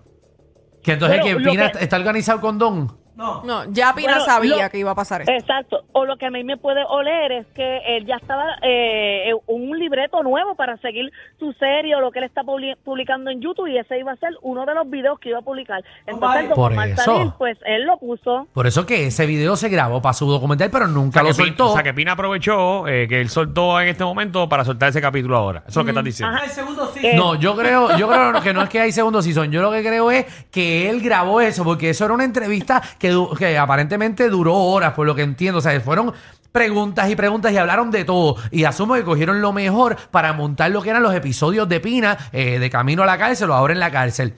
Que 0.81 0.93
entonces 0.93 1.19
Bueno, 1.19 1.37
que 1.39 1.43
lo 1.43 1.51
Pina 1.51 1.71
que- 1.71 1.83
está 1.83 1.97
organizado 1.97 2.39
con 2.39 2.57
Don. 2.57 2.98
No. 3.19 3.43
No, 3.43 3.65
ya 3.71 3.93
Pina 3.93 4.13
Bueno, 4.13 4.25
sabía 4.25 4.63
lo- 4.63 4.69
que 4.71 4.77
iba 4.79 4.91
a 4.91 4.95
pasar 4.95 5.21
esto. 5.21 5.31
Exacto. 5.33 5.83
O 5.91 6.05
lo 6.05 6.15
que 6.17 6.25
a 6.25 6.31
mí 6.31 6.43
me 6.43 6.55
puede 6.57 6.83
oler 6.87 7.31
es 7.33 7.47
que 7.53 7.79
él 7.97 8.05
ya 8.05 8.15
estaba 8.15 8.45
eh, 8.63 9.31
un 9.47 9.77
libreto 9.77 10.23
nuevo 10.23 10.55
para 10.55 10.77
seguir 10.77 11.11
su 11.37 11.51
serie 11.53 11.95
o 11.95 11.99
lo 11.99 12.11
que 12.11 12.19
él 12.19 12.25
está 12.25 12.43
publi- 12.43 12.77
publicando 12.83 13.29
en 13.29 13.41
YouTube 13.41 13.67
y 13.67 13.77
ese 13.77 13.99
iba 13.99 14.13
a 14.13 14.15
ser 14.15 14.29
uno 14.41 14.65
de 14.65 14.73
los 14.73 14.89
videos 14.89 15.19
que 15.19 15.29
iba 15.29 15.39
a 15.39 15.41
publicar. 15.41 15.83
Entonces. 16.07 16.45
Por 16.55 16.73
como 16.73 16.95
salir, 16.95 17.31
pues 17.37 17.57
él 17.65 17.83
lo 17.85 17.97
puso. 17.97 18.47
Por 18.53 18.67
eso 18.67 18.85
que 18.85 19.07
ese 19.07 19.25
video 19.25 19.55
se 19.57 19.67
grabó 19.69 20.01
para 20.01 20.13
su 20.13 20.25
documental, 20.25 20.69
pero 20.71 20.85
O 20.85 20.87
nunca 20.87 21.19
sea, 21.19 21.23
lo 21.23 21.29
que 21.29 21.35
Pina, 21.43 21.47
soltó. 21.47 21.69
o 21.71 21.73
sea, 21.73 21.83
que 21.83 21.93
Pina 21.93 22.13
aprovechó 22.13 22.87
eh, 22.87 23.05
que 23.09 23.19
él 23.19 23.29
soltó 23.29 23.81
en 23.81 23.89
este 23.89 24.03
momento 24.05 24.47
para 24.47 24.63
soltar 24.63 24.89
ese 24.89 25.01
capítulo 25.01 25.35
ahora. 25.35 25.59
Eso 25.67 25.71
es 25.71 25.75
lo 25.77 25.83
que 25.83 25.89
estás 25.91 26.03
diciendo. 26.05 26.37
El 26.41 26.49
segundo 26.49 26.91
sí. 26.93 27.05
Eh, 27.05 27.15
No, 27.17 27.35
yo 27.35 27.55
creo, 27.55 27.97
yo 27.97 28.07
creo 28.07 28.41
que 28.41 28.53
no 28.53 28.61
es 28.63 28.69
que 28.69 28.79
hay 28.79 28.91
segundo 28.93 29.21
season. 29.21 29.51
Yo 29.51 29.61
lo 29.61 29.71
que 29.71 29.81
creo 29.81 30.09
es 30.11 30.25
que 30.51 30.89
él 30.89 31.01
grabó 31.01 31.41
eso, 31.41 31.63
porque 31.65 31.89
eso 31.89 32.05
era 32.05 32.13
una 32.13 32.23
entrevista 32.23 32.81
que, 33.09 33.13
du- 33.13 33.35
que 33.35 33.57
aparentemente 33.57 34.29
duró 34.29 34.55
horas, 34.55 34.93
por 34.93 35.05
lo 35.05 35.15
que 35.15 35.23
entiendo. 35.23 35.59
O 35.59 35.61
sea, 35.61 35.79
fueron 35.81 36.13
preguntas 36.51 37.09
y 37.09 37.15
preguntas 37.15 37.51
y 37.51 37.57
hablaron 37.57 37.91
de 37.91 38.05
todo. 38.05 38.35
Y 38.51 38.63
asumo 38.63 38.95
que 38.95 39.03
cogieron 39.03 39.41
lo 39.41 39.53
mejor 39.53 39.95
para 40.11 40.33
montar 40.33 40.71
lo 40.71 40.81
que 40.81 40.89
eran 40.89 41.03
los 41.03 41.13
episodios 41.13 41.67
de 41.69 41.79
Pina, 41.79 42.17
eh, 42.31 42.59
de 42.59 42.69
camino 42.69 43.03
a 43.03 43.05
la 43.05 43.17
cárcel 43.17 43.49
o 43.49 43.53
ahora 43.53 43.73
en 43.73 43.79
la 43.79 43.91
cárcel. 43.91 44.33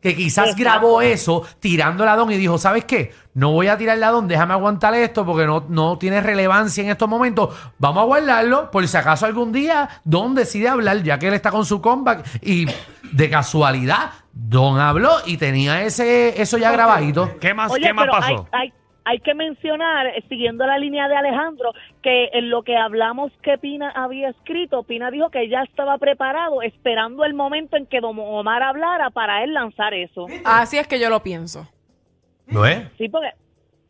que 0.00 0.16
quizás 0.16 0.56
grabó 0.56 1.02
eso 1.02 1.42
tirando 1.58 2.06
la 2.06 2.16
don 2.16 2.30
y 2.32 2.36
dijo, 2.38 2.56
¿sabes 2.56 2.86
qué? 2.86 3.12
No 3.34 3.50
voy 3.52 3.66
a 3.68 3.76
tirar 3.76 3.98
la 3.98 4.08
don, 4.10 4.26
déjame 4.28 4.54
aguantar 4.54 4.94
esto 4.94 5.26
porque 5.26 5.44
no, 5.44 5.66
no 5.68 5.98
tiene 5.98 6.22
relevancia 6.22 6.82
en 6.82 6.88
estos 6.88 7.06
momentos. 7.06 7.54
Vamos 7.78 8.00
a 8.02 8.06
guardarlo 8.06 8.70
por 8.70 8.88
si 8.88 8.96
acaso 8.96 9.26
algún 9.26 9.52
día 9.52 9.88
Don 10.04 10.34
decide 10.34 10.68
hablar, 10.70 11.02
ya 11.02 11.18
que 11.18 11.28
él 11.28 11.34
está 11.34 11.50
con 11.50 11.66
su 11.66 11.82
comeback 11.82 12.24
y 12.42 12.64
de 13.12 13.28
casualidad 13.28 14.10
Don 14.32 14.78
habló 14.78 15.10
y 15.26 15.36
tenía 15.36 15.82
ese 15.82 16.40
eso 16.40 16.58
ya 16.58 16.70
grabadito. 16.72 17.38
¿Qué 17.40 17.54
más, 17.54 17.70
Oye, 17.72 17.88
¿qué 17.88 17.92
más 17.92 18.06
pero 18.06 18.12
pasó? 18.12 18.48
hay, 18.52 18.72
hay 19.04 19.18
que 19.20 19.34
mencionar, 19.34 20.06
eh, 20.06 20.24
siguiendo 20.28 20.66
la 20.66 20.78
línea 20.78 21.08
de 21.08 21.16
Alejandro, 21.16 21.72
que 22.02 22.30
en 22.32 22.50
lo 22.50 22.62
que 22.62 22.76
hablamos 22.76 23.32
que 23.42 23.58
Pina 23.58 23.90
había 23.90 24.28
escrito, 24.30 24.82
Pina 24.84 25.10
dijo 25.10 25.30
que 25.30 25.48
ya 25.48 25.62
estaba 25.62 25.98
preparado, 25.98 26.62
esperando 26.62 27.24
el 27.24 27.34
momento 27.34 27.76
en 27.76 27.86
que 27.86 28.00
Don 28.00 28.16
Omar 28.18 28.62
hablara 28.62 29.10
para 29.10 29.42
él 29.42 29.52
lanzar 29.52 29.94
eso. 29.94 30.26
Así 30.44 30.78
es 30.78 30.86
que 30.86 31.00
yo 31.00 31.10
lo 31.10 31.22
pienso. 31.22 31.68
¿No 32.46 32.66
es? 32.66 32.88
Sí, 32.98 33.08
porque 33.08 33.30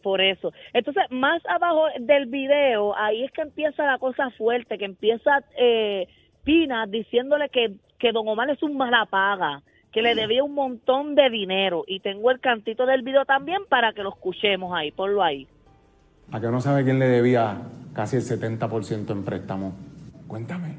por 0.02 0.20
eso. 0.20 0.52
Entonces, 0.73 1.04
más 1.11 1.42
abajo 1.47 1.87
del 1.99 2.26
video, 2.26 2.97
ahí 2.97 3.25
es 3.25 3.32
que 3.32 3.42
empieza 3.42 3.85
la 3.85 3.99
cosa 3.99 4.30
fuerte, 4.30 4.78
que 4.78 4.87
empieza 4.87 5.42
eh, 5.59 6.09
Pina 6.44 6.87
diciéndole 6.87 7.49
que, 7.50 7.75
que 7.99 8.12
Don 8.12 8.26
Omar 8.26 8.49
es 8.50 8.62
un 8.62 8.76
mala 8.76 9.04
paga, 9.06 9.62
que 9.92 10.02
le 10.02 10.14
debía 10.14 10.44
un 10.44 10.54
montón 10.54 11.14
de 11.14 11.30
dinero. 11.30 11.85
Y 11.87 12.00
tengo 12.00 12.30
el 12.30 12.40
cantito 12.40 12.87
del 12.87 13.02
video 13.02 13.25
también 13.25 13.62
para 13.68 13.92
que 13.92 14.02
lo 14.02 14.11
escuchemos 14.11 14.73
ahí, 14.75 14.90
ponlo 14.92 15.23
ahí. 15.23 15.49
¿A 16.32 16.40
que 16.40 16.47
no 16.47 16.61
sabe 16.61 16.85
quién 16.85 16.99
le 16.99 17.09
debía 17.09 17.59
casi 17.92 18.16
el 18.16 18.23
70% 18.23 19.11
en 19.11 19.25
préstamo? 19.25 19.73
Cuéntame. 20.28 20.75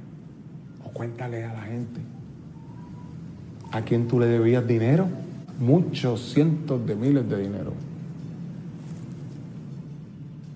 O 0.85 0.91
cuéntale 0.91 1.43
a 1.43 1.53
la 1.53 1.61
gente. 1.61 1.99
¿A 3.71 3.81
quién 3.81 4.07
tú 4.07 4.19
le 4.19 4.27
debías 4.27 4.65
dinero? 4.65 5.07
Muchos 5.59 6.33
cientos 6.33 6.85
de 6.85 6.95
miles 6.95 7.29
de 7.29 7.37
dinero. 7.37 7.73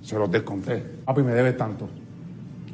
Se 0.02 0.18
los 0.18 0.32
desconté. 0.32 0.78
Papi, 1.04 1.24
me 1.24 1.34
debes 1.34 1.58
tanto. 1.58 1.90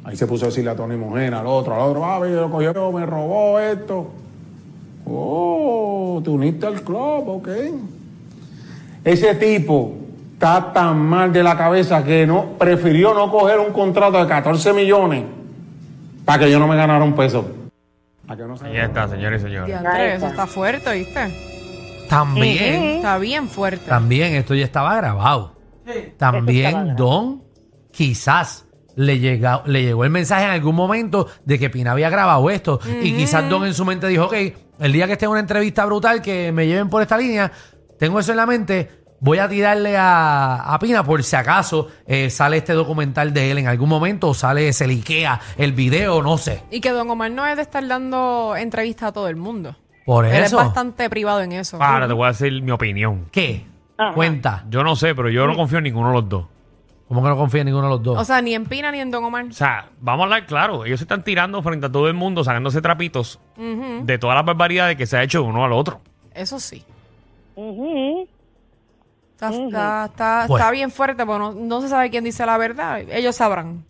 Ahí 0.04 0.16
se 0.16 0.26
puso 0.26 0.44
a 0.44 0.48
decirle 0.48 0.70
a 0.70 0.76
Tony 0.76 0.96
Mojena, 0.96 1.40
al 1.40 1.46
otro, 1.46 1.74
al 1.74 1.80
otro, 1.80 2.00
papi, 2.00 2.30
lo 2.30 2.50
cogió, 2.50 2.92
me 2.92 3.06
robó 3.06 3.58
esto. 3.58 4.21
Oh, 5.14 6.20
te 6.22 6.30
uniste 6.30 6.66
al 6.66 6.82
club, 6.82 7.28
ok. 7.28 7.48
Ese 9.04 9.34
tipo 9.34 9.94
está 10.34 10.72
tan 10.72 10.98
mal 10.98 11.32
de 11.32 11.42
la 11.42 11.56
cabeza 11.56 12.02
que 12.04 12.26
no 12.26 12.52
prefirió 12.58 13.14
no 13.14 13.30
coger 13.30 13.58
un 13.58 13.72
contrato 13.72 14.18
de 14.18 14.26
14 14.26 14.72
millones 14.72 15.24
para 16.24 16.44
que 16.44 16.50
yo 16.50 16.58
no 16.58 16.66
me 16.66 16.76
ganara 16.76 17.04
un 17.04 17.14
peso. 17.14 17.44
Ahí 18.28 18.76
está, 18.78 19.08
señores 19.08 19.42
y 19.42 19.44
señores. 19.44 19.66
Diantre, 19.66 20.14
eso 20.14 20.26
está 20.28 20.46
fuerte, 20.46 20.94
¿viste? 20.94 21.20
También, 22.08 22.82
Está 22.96 23.18
bien 23.18 23.48
fuerte. 23.48 23.86
también 23.88 24.34
esto 24.34 24.54
ya 24.54 24.64
estaba 24.64 24.96
grabado. 24.96 25.52
También 26.16 26.94
Don 26.96 27.42
quizás 27.90 28.66
le, 28.96 29.18
llega, 29.18 29.62
le 29.66 29.82
llegó 29.82 30.04
el 30.04 30.10
mensaje 30.10 30.44
en 30.44 30.50
algún 30.50 30.74
momento 30.74 31.26
de 31.44 31.58
que 31.58 31.70
Pina 31.70 31.92
había 31.92 32.10
grabado 32.10 32.48
esto. 32.50 32.80
Y 33.02 33.12
quizás 33.14 33.48
Don 33.48 33.66
en 33.66 33.74
su 33.74 33.84
mente 33.84 34.06
dijo, 34.08 34.26
ok, 34.26 34.34
el 34.82 34.92
día 34.92 35.06
que 35.06 35.12
esté 35.12 35.24
en 35.26 35.30
una 35.30 35.40
entrevista 35.40 35.84
brutal 35.86 36.20
que 36.20 36.52
me 36.52 36.66
lleven 36.66 36.88
por 36.88 37.02
esta 37.02 37.16
línea, 37.16 37.50
tengo 37.98 38.18
eso 38.20 38.32
en 38.32 38.36
la 38.36 38.46
mente, 38.46 38.90
voy 39.20 39.38
a 39.38 39.48
tirarle 39.48 39.96
a, 39.96 40.74
a 40.74 40.78
Pina 40.80 41.04
por 41.04 41.22
si 41.22 41.36
acaso 41.36 41.88
eh, 42.06 42.28
sale 42.30 42.56
este 42.56 42.72
documental 42.72 43.32
de 43.32 43.52
él 43.52 43.58
en 43.58 43.68
algún 43.68 43.88
momento 43.88 44.28
o 44.28 44.34
sale, 44.34 44.72
se 44.72 44.86
liquea 44.86 45.40
el 45.56 45.72
video, 45.72 46.20
no 46.22 46.36
sé. 46.38 46.62
Y 46.70 46.80
que 46.80 46.90
Don 46.90 47.08
Omar 47.08 47.30
no 47.30 47.46
es 47.46 47.56
de 47.56 47.62
estar 47.62 47.86
dando 47.86 48.54
entrevistas 48.56 49.10
a 49.10 49.12
todo 49.12 49.28
el 49.28 49.36
mundo. 49.36 49.76
Por 50.04 50.26
Él 50.26 50.32
es 50.34 50.46
eso. 50.46 50.56
bastante 50.56 51.08
privado 51.08 51.40
en 51.42 51.52
eso. 51.52 51.80
Ahora 51.80 52.08
te 52.08 52.12
voy 52.12 52.24
a 52.24 52.28
decir 52.28 52.60
mi 52.60 52.72
opinión. 52.72 53.26
¿Qué? 53.30 53.64
Ajá. 53.96 54.14
Cuenta. 54.14 54.64
Yo 54.68 54.82
no 54.82 54.96
sé, 54.96 55.14
pero 55.14 55.30
yo 55.30 55.46
no 55.46 55.54
confío 55.54 55.78
en 55.78 55.84
ninguno 55.84 56.08
de 56.08 56.14
los 56.14 56.28
dos. 56.28 56.46
¿Cómo 57.12 57.22
que 57.24 57.28
no 57.28 57.36
confía 57.36 57.60
en 57.60 57.66
ninguno 57.66 57.88
de 57.88 57.90
los 57.90 58.02
dos? 58.02 58.18
O 58.18 58.24
sea, 58.24 58.40
ni 58.40 58.54
en 58.54 58.64
Pina 58.64 58.90
ni 58.90 58.98
en 58.98 59.10
Don 59.10 59.22
Omar. 59.22 59.44
O 59.44 59.52
sea, 59.52 59.90
vamos 60.00 60.22
a 60.22 60.24
hablar 60.24 60.46
claro. 60.46 60.86
Ellos 60.86 60.98
se 60.98 61.04
están 61.04 61.22
tirando 61.22 61.62
frente 61.62 61.84
a 61.84 61.92
todo 61.92 62.08
el 62.08 62.14
mundo, 62.14 62.42
sacándose 62.42 62.80
trapitos 62.80 63.38
de 63.54 64.16
todas 64.18 64.34
las 64.34 64.46
barbaridades 64.46 64.96
que 64.96 65.04
se 65.04 65.18
ha 65.18 65.22
hecho 65.22 65.42
uno 65.44 65.62
al 65.62 65.72
otro. 65.72 66.00
Eso 66.32 66.58
sí. 66.58 66.82
Ujú. 67.54 68.26
Está, 69.34 69.50
está, 69.50 70.04
está, 70.06 70.44
Bueno. 70.48 70.56
está 70.56 70.70
bien 70.70 70.90
fuerte, 70.90 71.26
porque 71.26 71.38
no, 71.38 71.52
no 71.52 71.80
se 71.82 71.88
sabe 71.90 72.08
quién 72.08 72.24
dice 72.24 72.46
la 72.46 72.56
verdad. 72.56 73.00
Ellos 73.00 73.36
sabrán. 73.36 73.84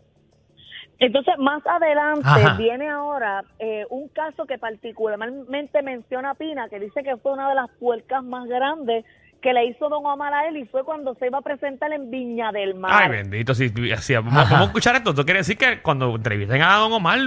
Entonces, 0.98 1.34
más 1.38 1.62
adelante 1.64 2.26
Ajá. 2.26 2.56
viene 2.56 2.88
ahora 2.90 3.44
eh, 3.60 3.84
un 3.90 4.08
caso 4.08 4.46
que 4.46 4.58
particularmente 4.58 5.80
menciona 5.82 6.34
Pina, 6.34 6.68
que 6.68 6.80
dice 6.80 7.04
que 7.04 7.16
fue 7.18 7.34
una 7.34 7.48
de 7.50 7.54
las 7.54 7.70
puercas 7.78 8.24
más 8.24 8.48
grandes 8.48 9.04
que 9.42 9.52
le 9.52 9.66
hizo 9.66 9.88
Don 9.88 10.06
Omar 10.06 10.32
a 10.32 10.46
él 10.48 10.56
y 10.56 10.64
fue 10.66 10.84
cuando 10.84 11.14
se 11.16 11.26
iba 11.26 11.38
a 11.38 11.42
presentar 11.42 11.92
en 11.92 12.10
Viña 12.10 12.52
del 12.52 12.74
Mar. 12.74 12.90
Ay, 12.94 13.10
bendito. 13.10 13.54
Si, 13.54 13.68
si 13.68 14.14
vamos, 14.14 14.32
Ajá. 14.32 14.44
vamos 14.44 14.60
a 14.60 14.64
escuchar 14.66 14.96
esto, 14.96 15.10
esto 15.10 15.24
quiere 15.24 15.40
decir 15.40 15.58
que 15.58 15.82
cuando 15.82 16.14
entrevisten 16.14 16.62
a 16.62 16.76
Don 16.76 16.92
Omar, 16.92 17.18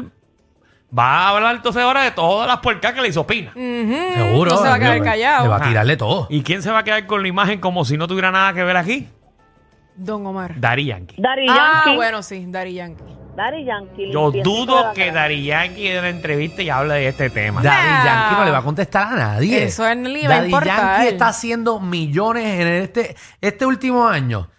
va 0.97 1.03
a 1.19 1.29
hablar 1.35 1.55
entonces 1.57 1.81
ahora 1.83 2.03
de 2.03 2.11
todas 2.11 2.47
las 2.47 2.59
puercas 2.59 2.93
que 2.93 3.01
le 3.01 3.09
hizo 3.09 3.27
Pina. 3.27 3.51
Seguro. 3.53 4.51
No 4.51 4.57
se 4.57 4.67
va 4.69 4.75
a 4.75 4.79
quedar 4.79 5.01
callado. 5.03 5.43
Le 5.43 5.49
va 5.49 5.57
a 5.57 5.67
tirarle 5.67 5.97
todo. 5.97 6.27
¿Y 6.29 6.41
quién 6.41 6.61
se 6.61 6.71
va 6.71 6.79
a 6.79 6.83
quedar 6.83 7.05
con 7.05 7.21
la 7.21 7.27
imagen 7.27 7.59
como 7.59 7.83
si 7.85 7.97
no 7.97 8.07
tuviera 8.07 8.31
nada 8.31 8.53
que 8.53 8.63
ver 8.63 8.77
aquí? 8.77 9.07
Don 9.97 10.25
Omar. 10.25 10.59
Daddy 10.59 10.85
Yankee. 10.85 11.15
Daddy 11.21 11.45
Ah, 11.49 11.81
Yankee. 11.85 11.95
bueno, 11.95 12.23
sí, 12.23 12.45
Daddy 12.47 12.73
Yankee. 12.73 13.03
Daddy 13.35 13.65
Yankee. 13.65 14.11
Yo 14.11 14.31
dudo 14.31 14.93
que. 14.93 15.11
Daddy 15.11 15.43
Yankee 15.43 15.87
en 15.87 16.01
la 16.01 16.09
entrevista 16.09 16.61
y 16.61 16.69
hable 16.69 16.95
de 16.95 17.07
este 17.07 17.29
tema. 17.29 17.61
Daddy. 17.61 18.05
Yankee 18.05 18.35
no 18.35 18.45
le 18.45 18.51
va 18.51 18.57
a 18.59 18.63
contestar 18.63 19.13
a 19.13 19.15
nadie. 19.15 19.63
Eso 19.63 19.83
iba 19.83 20.35
a 20.35 20.41
Daddy. 20.41 20.51
Yankee 20.51 21.07
está 21.07 21.27
haciendo 21.27 21.79
millones 21.79 22.59
en 22.59 22.67
este, 22.67 23.15
este 23.41 23.65
último 23.65 24.07
año. 24.07 24.49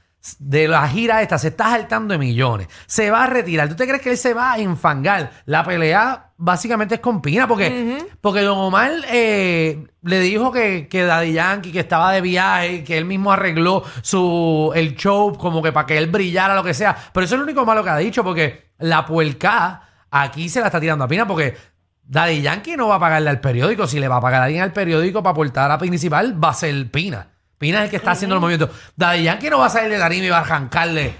De 0.41 0.67
la 0.67 0.89
gira 0.89 1.23
esta, 1.23 1.39
se 1.39 1.49
está 1.49 1.71
saltando 1.71 2.13
de 2.13 2.19
millones. 2.19 2.67
Se 2.87 3.13
va 3.13 3.25
a 3.25 3.27
retirar. 3.29 3.69
¿Tú 3.69 3.77
te 3.77 3.87
crees 3.87 4.03
que 4.03 4.11
él 4.11 4.19
se 4.19 4.35
va 4.35 4.55
a 4.55 4.59
enfangar? 4.59 5.31
La 5.45 5.63
pelea 5.63 6.33
básicamente 6.37 6.97
es 6.97 7.01
con 7.01 7.23
Pina, 7.23 7.47
porque, 7.47 8.05
porque 8.21 8.41
Don 8.41 8.59
Omar 8.59 8.91
eh, 9.09 9.87
le 10.03 10.21
dijo 10.21 10.51
que, 10.51 10.89
que 10.89 11.05
Daddy 11.05 11.33
Yankee, 11.33 11.71
que 11.71 11.79
estaba 11.79 12.11
de 12.11 12.23
viaje, 12.23 12.83
que 12.83 12.99
él 12.99 13.05
mismo 13.05 13.31
arregló 13.31 13.85
su, 14.03 14.73
el 14.75 14.97
show 14.97 15.39
como 15.39 15.63
que 15.63 15.71
para 15.71 15.87
que 15.87 15.97
él 15.97 16.09
brillara, 16.09 16.57
lo 16.57 16.65
que 16.65 16.75
sea. 16.75 16.97
Pero 17.13 17.25
eso 17.25 17.37
es 17.37 17.39
lo 17.39 17.45
único 17.45 17.65
malo 17.65 17.85
que 17.85 17.91
ha 17.91 17.97
dicho, 17.97 18.25
porque 18.25 18.66
la 18.79 19.07
puerca 19.07 19.83
aquí 20.11 20.49
se 20.49 20.61
la 20.61 20.67
está 20.67 20.81
tirando 20.81 21.05
a 21.05 21.09
Pina, 21.09 21.27
porque 21.27 21.57
Daddy 22.05 22.43
Yankee 22.43 22.77
no 22.77 22.89
va 22.89 22.97
a 22.97 23.01
pagarle 23.01 23.31
al 23.31 23.41
periódico. 23.41 23.87
Si 23.87 23.99
le 23.99 24.09
va 24.09 24.17
a 24.17 24.21
pagar 24.21 24.43
a 24.43 24.45
alguien 24.45 24.63
al 24.63 24.73
periódico 24.73 25.23
para 25.23 25.33
aportar 25.33 25.67
a 25.67 25.75
la 25.75 25.79
principal, 25.79 26.43
va 26.43 26.51
a 26.51 26.55
ser 26.55 26.91
Pina. 26.91 27.29
Pina 27.59 27.79
es 27.79 27.85
el 27.85 27.91
que 27.91 27.97
está 27.97 28.13
haciendo 28.13 28.35
el 28.35 28.41
movimiento. 28.41 28.71
Daddy 28.97 29.25
Yankee 29.25 29.51
no 29.51 29.59
va 29.59 29.67
a 29.67 29.71
salir 29.71 29.91
de 29.91 29.99
tarima 29.99 30.27
y 30.27 30.29
va 30.29 30.39
a 30.39 30.41
arrancarle 30.41 31.15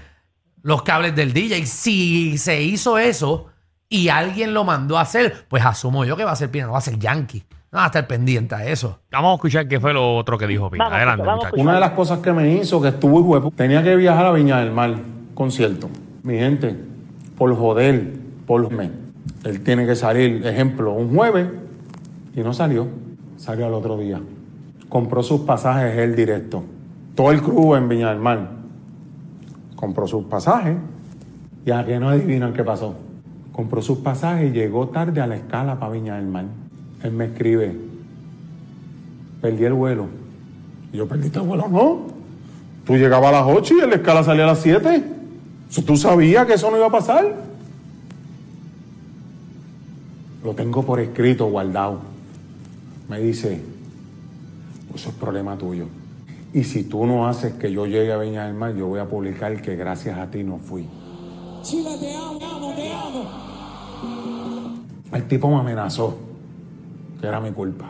los 0.61 0.83
cables 0.83 1.15
del 1.15 1.33
DJ. 1.33 1.65
Si 1.65 2.37
se 2.37 2.61
hizo 2.61 2.97
eso 2.97 3.47
y 3.89 4.09
alguien 4.09 4.53
lo 4.53 4.63
mandó 4.63 4.97
a 4.97 5.01
hacer, 5.01 5.45
pues 5.47 5.65
asumo 5.65 6.05
yo 6.05 6.15
que 6.15 6.23
va 6.23 6.31
a 6.31 6.35
ser 6.35 6.51
Pina, 6.51 6.67
no 6.67 6.73
va 6.73 6.77
a 6.77 6.81
ser 6.81 6.97
Yankee. 6.97 7.43
No 7.69 7.79
va 7.79 7.83
a 7.83 7.87
estar 7.87 8.07
pendiente 8.07 8.55
a 8.55 8.65
eso. 8.65 9.01
Vamos 9.11 9.31
a 9.31 9.35
escuchar 9.35 9.67
qué 9.67 9.77
fue 9.77 9.93
lo 9.93 10.15
otro 10.15 10.37
que 10.37 10.47
dijo 10.47 10.69
Pina. 10.69 10.85
Vamos, 10.85 10.97
Adelante, 10.97 11.25
vamos, 11.25 11.37
muchachos. 11.43 11.59
Una 11.59 11.73
de 11.73 11.79
las 11.81 11.91
cosas 11.91 12.19
que 12.19 12.31
me 12.31 12.53
hizo 12.53 12.81
que 12.81 12.87
estuvo 12.89 13.19
huevo, 13.19 13.51
tenía 13.51 13.83
que 13.83 13.95
viajar 13.97 14.25
a 14.25 14.31
Viña 14.31 14.59
del 14.59 14.71
Mar, 14.71 14.95
concierto. 15.33 15.89
Mi 16.23 16.37
gente, 16.37 16.77
por 17.37 17.55
joder, 17.55 18.13
por 18.45 18.71
me. 18.71 18.89
Él 19.43 19.61
tiene 19.61 19.85
que 19.85 19.95
salir, 19.95 20.45
ejemplo, 20.45 20.93
un 20.93 21.15
jueves 21.15 21.47
y 22.35 22.41
no 22.41 22.53
salió. 22.53 22.87
Salió 23.37 23.67
al 23.67 23.73
otro 23.73 23.97
día. 23.97 24.19
Compró 24.89 25.21
sus 25.21 25.41
pasajes 25.41 25.97
él 25.97 26.15
directo. 26.15 26.63
Todo 27.15 27.31
el 27.31 27.41
crew 27.41 27.75
en 27.75 27.87
Viña 27.87 28.09
del 28.09 28.19
Mar. 28.19 28.49
Compró 29.75 30.07
sus 30.07 30.25
pasajes 30.25 30.77
y 31.65 31.71
a 31.71 31.85
que 31.85 31.99
no 31.99 32.09
adivinan 32.09 32.53
qué 32.53 32.63
pasó. 32.63 32.95
Compró 33.51 33.81
sus 33.81 33.99
pasajes 33.99 34.49
y 34.49 34.53
llegó 34.53 34.87
tarde 34.89 35.21
a 35.21 35.27
la 35.27 35.35
escala 35.35 35.79
para 35.79 35.91
Viña 35.91 36.15
del 36.15 36.27
Mar. 36.27 36.45
Él 37.03 37.11
me 37.11 37.25
escribe, 37.25 37.75
perdí 39.41 39.65
el 39.65 39.73
vuelo. 39.73 40.07
Yo, 40.93 41.07
¿perdiste 41.07 41.39
el 41.39 41.45
vuelo? 41.45 41.67
No. 41.67 42.07
Tú 42.85 42.95
llegabas 42.95 43.29
a 43.29 43.43
las 43.43 43.43
8 43.45 43.73
y 43.83 43.87
la 43.87 43.95
escala 43.95 44.23
salía 44.23 44.45
a 44.45 44.47
las 44.47 44.59
7. 44.59 45.16
¿Tú 45.85 45.95
sabías 45.95 46.45
que 46.45 46.53
eso 46.53 46.71
no 46.71 46.77
iba 46.77 46.87
a 46.87 46.91
pasar? 46.91 47.35
Lo 50.43 50.53
tengo 50.53 50.83
por 50.83 50.99
escrito, 50.99 51.45
guardado. 51.47 51.99
Me 53.09 53.19
dice, 53.19 53.61
eso 54.93 55.09
es 55.09 55.15
problema 55.15 55.57
tuyo. 55.57 55.87
Y 56.53 56.63
si 56.63 56.83
tú 56.83 57.05
no 57.05 57.27
haces 57.27 57.53
que 57.53 57.71
yo 57.71 57.85
llegue 57.85 58.11
a 58.11 58.17
Viña 58.17 58.45
del 58.45 58.53
Mar, 58.53 58.73
yo 58.75 58.87
voy 58.87 58.99
a 58.99 59.05
publicar 59.05 59.61
que 59.61 59.75
gracias 59.75 60.17
a 60.17 60.31
ti 60.31 60.43
no 60.43 60.57
fui. 60.57 60.87
Chile, 61.61 61.91
te 61.99 62.15
amo, 62.15 62.37
te 62.37 62.45
amo, 62.45 62.73
te 62.73 62.93
amo. 62.93 63.27
El 65.11 65.27
tipo 65.27 65.49
me 65.49 65.59
amenazó 65.59 66.17
que 67.19 67.27
era 67.27 67.39
mi 67.39 67.51
culpa. 67.51 67.89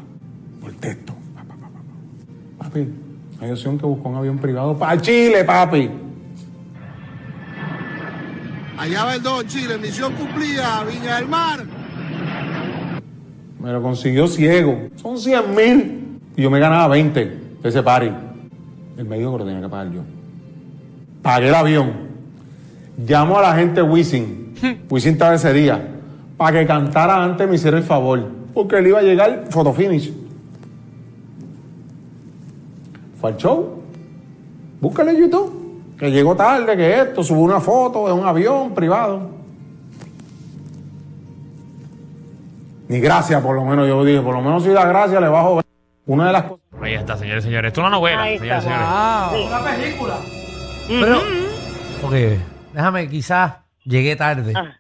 Por 0.60 0.74
texto. 0.74 1.14
Pa, 1.36 1.44
pa, 1.44 1.56
pa, 1.56 1.68
pa, 1.68 1.70
pa. 2.60 2.64
Papi, 2.66 2.88
hay 3.40 3.52
opción 3.52 3.78
que 3.78 3.86
buscó 3.86 4.10
un 4.10 4.16
avión 4.16 4.38
privado 4.40 4.78
para 4.78 5.00
Chile, 5.00 5.44
papi. 5.44 6.07
Allá 8.88 9.04
va 9.04 9.16
el 9.16 9.22
Don 9.22 9.46
Chile, 9.46 9.78
misión 9.78 10.14
cumplida, 10.14 10.82
Viña 10.86 11.18
del 11.18 11.28
Mar. 11.28 11.60
Me 13.60 13.72
lo 13.74 13.82
consiguió 13.82 14.30
ciego. 14.30 14.88
Son 14.96 15.18
100 15.18 15.56
mil. 15.56 16.20
Y 16.38 16.44
yo 16.44 16.50
me 16.50 16.58
ganaba 16.58 16.88
20 16.88 17.20
de 17.20 17.68
ese 17.68 17.84
party. 17.84 18.10
El 18.98 19.04
médico 19.04 19.34
que 19.34 19.40
lo 19.40 19.46
tenía 19.46 19.60
que 19.60 19.68
pagar 19.68 19.92
yo. 19.92 20.04
Pagué 21.22 21.50
el 21.50 21.56
avión. 21.56 21.92
Llamo 23.06 23.38
a 23.38 23.42
la 23.42 23.56
gente 23.56 23.82
Wisin. 23.82 24.56
Wisin 24.90 25.14
estaba 25.14 25.36
ese 25.36 25.52
día. 25.52 25.86
Para 26.38 26.58
que 26.58 26.66
cantara 26.66 27.22
antes 27.22 27.46
me 27.46 27.56
hiciera 27.56 27.78
el 27.78 27.84
favor. 27.84 28.26
Porque 28.54 28.78
él 28.78 28.88
iba 28.88 29.00
a 29.00 29.04
llegar 29.04 29.48
photo 29.50 29.74
finish. 29.74 30.14
Fue 33.20 33.32
al 33.32 33.38
show. 33.38 33.84
Búscale 34.80 35.12
en 35.12 35.18
YouTube. 35.18 35.67
Que 35.98 36.12
llegó 36.12 36.36
tarde, 36.36 36.78
que 36.78 37.00
esto, 37.02 37.24
subió 37.24 37.42
una 37.44 37.60
foto 37.60 38.06
de 38.08 38.14
un 38.14 38.26
avión 38.26 38.74
privado. 38.76 39.32
Ni 42.88 43.00
gracias, 43.00 43.42
por 43.42 43.56
lo 43.56 43.66
menos, 43.66 43.88
yo 43.88 44.04
dije, 44.06 44.22
por 44.22 44.34
lo 44.36 44.42
menos 44.42 44.64
si 44.64 44.70
da 44.70 44.86
gracias, 44.86 45.20
le 45.22 45.28
bajo. 45.28 45.62
Una 46.06 46.28
de 46.28 46.34
las 46.34 46.44
cosas. 46.44 46.64
Ahí 46.82 46.94
está, 46.94 47.18
señores 47.18 47.44
y 47.44 47.48
señores. 47.48 47.70
Esto 47.70 47.82
es 47.82 47.88
una 47.88 47.96
novela, 47.98 48.22
Ahí 48.22 48.38
señores 48.40 48.64
y 48.64 48.68
está. 48.70 49.30
señores. 49.32 50.00
Wow. 50.00 51.02
Pero, 51.02 51.20
porque, 52.02 52.40
déjame, 52.74 53.10
quizás 53.10 53.54
llegué 53.84 54.16
tarde 54.16 54.54
Ah. 54.56 54.74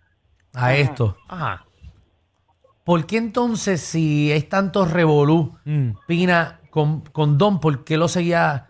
a 0.53 0.75
esto. 0.75 1.17
Ajá. 1.27 1.65
¿Por 2.85 3.05
qué 3.05 3.17
entonces, 3.17 3.81
si 3.81 4.31
es 4.31 4.47
tanto 4.47 4.85
revolú, 4.85 5.57
Mm. 5.65 5.89
Pina 6.07 6.61
con, 6.69 7.01
con 7.01 7.37
Don, 7.37 7.59
por 7.59 7.83
qué 7.83 7.97
lo 7.97 8.07
seguía 8.07 8.67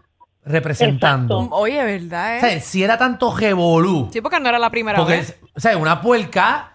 representando? 0.48 1.36
Exacto. 1.36 1.56
Oye, 1.56 1.84
¿verdad? 1.84 2.38
O 2.38 2.40
sea, 2.42 2.54
Eh? 2.54 2.60
si 2.62 2.84
era 2.84 2.98
tanto 2.98 3.36
revolú, 3.36 4.10
Sí, 4.12 4.22
porque 4.22 4.40
no 4.40 4.50
era 4.50 4.60
la 4.60 4.70
primera 4.70 4.98
porque, 4.98 5.18
vez. 5.18 5.40
o 5.56 5.60
sea, 5.60 5.78
una 5.78 6.02
puerca 6.02 6.74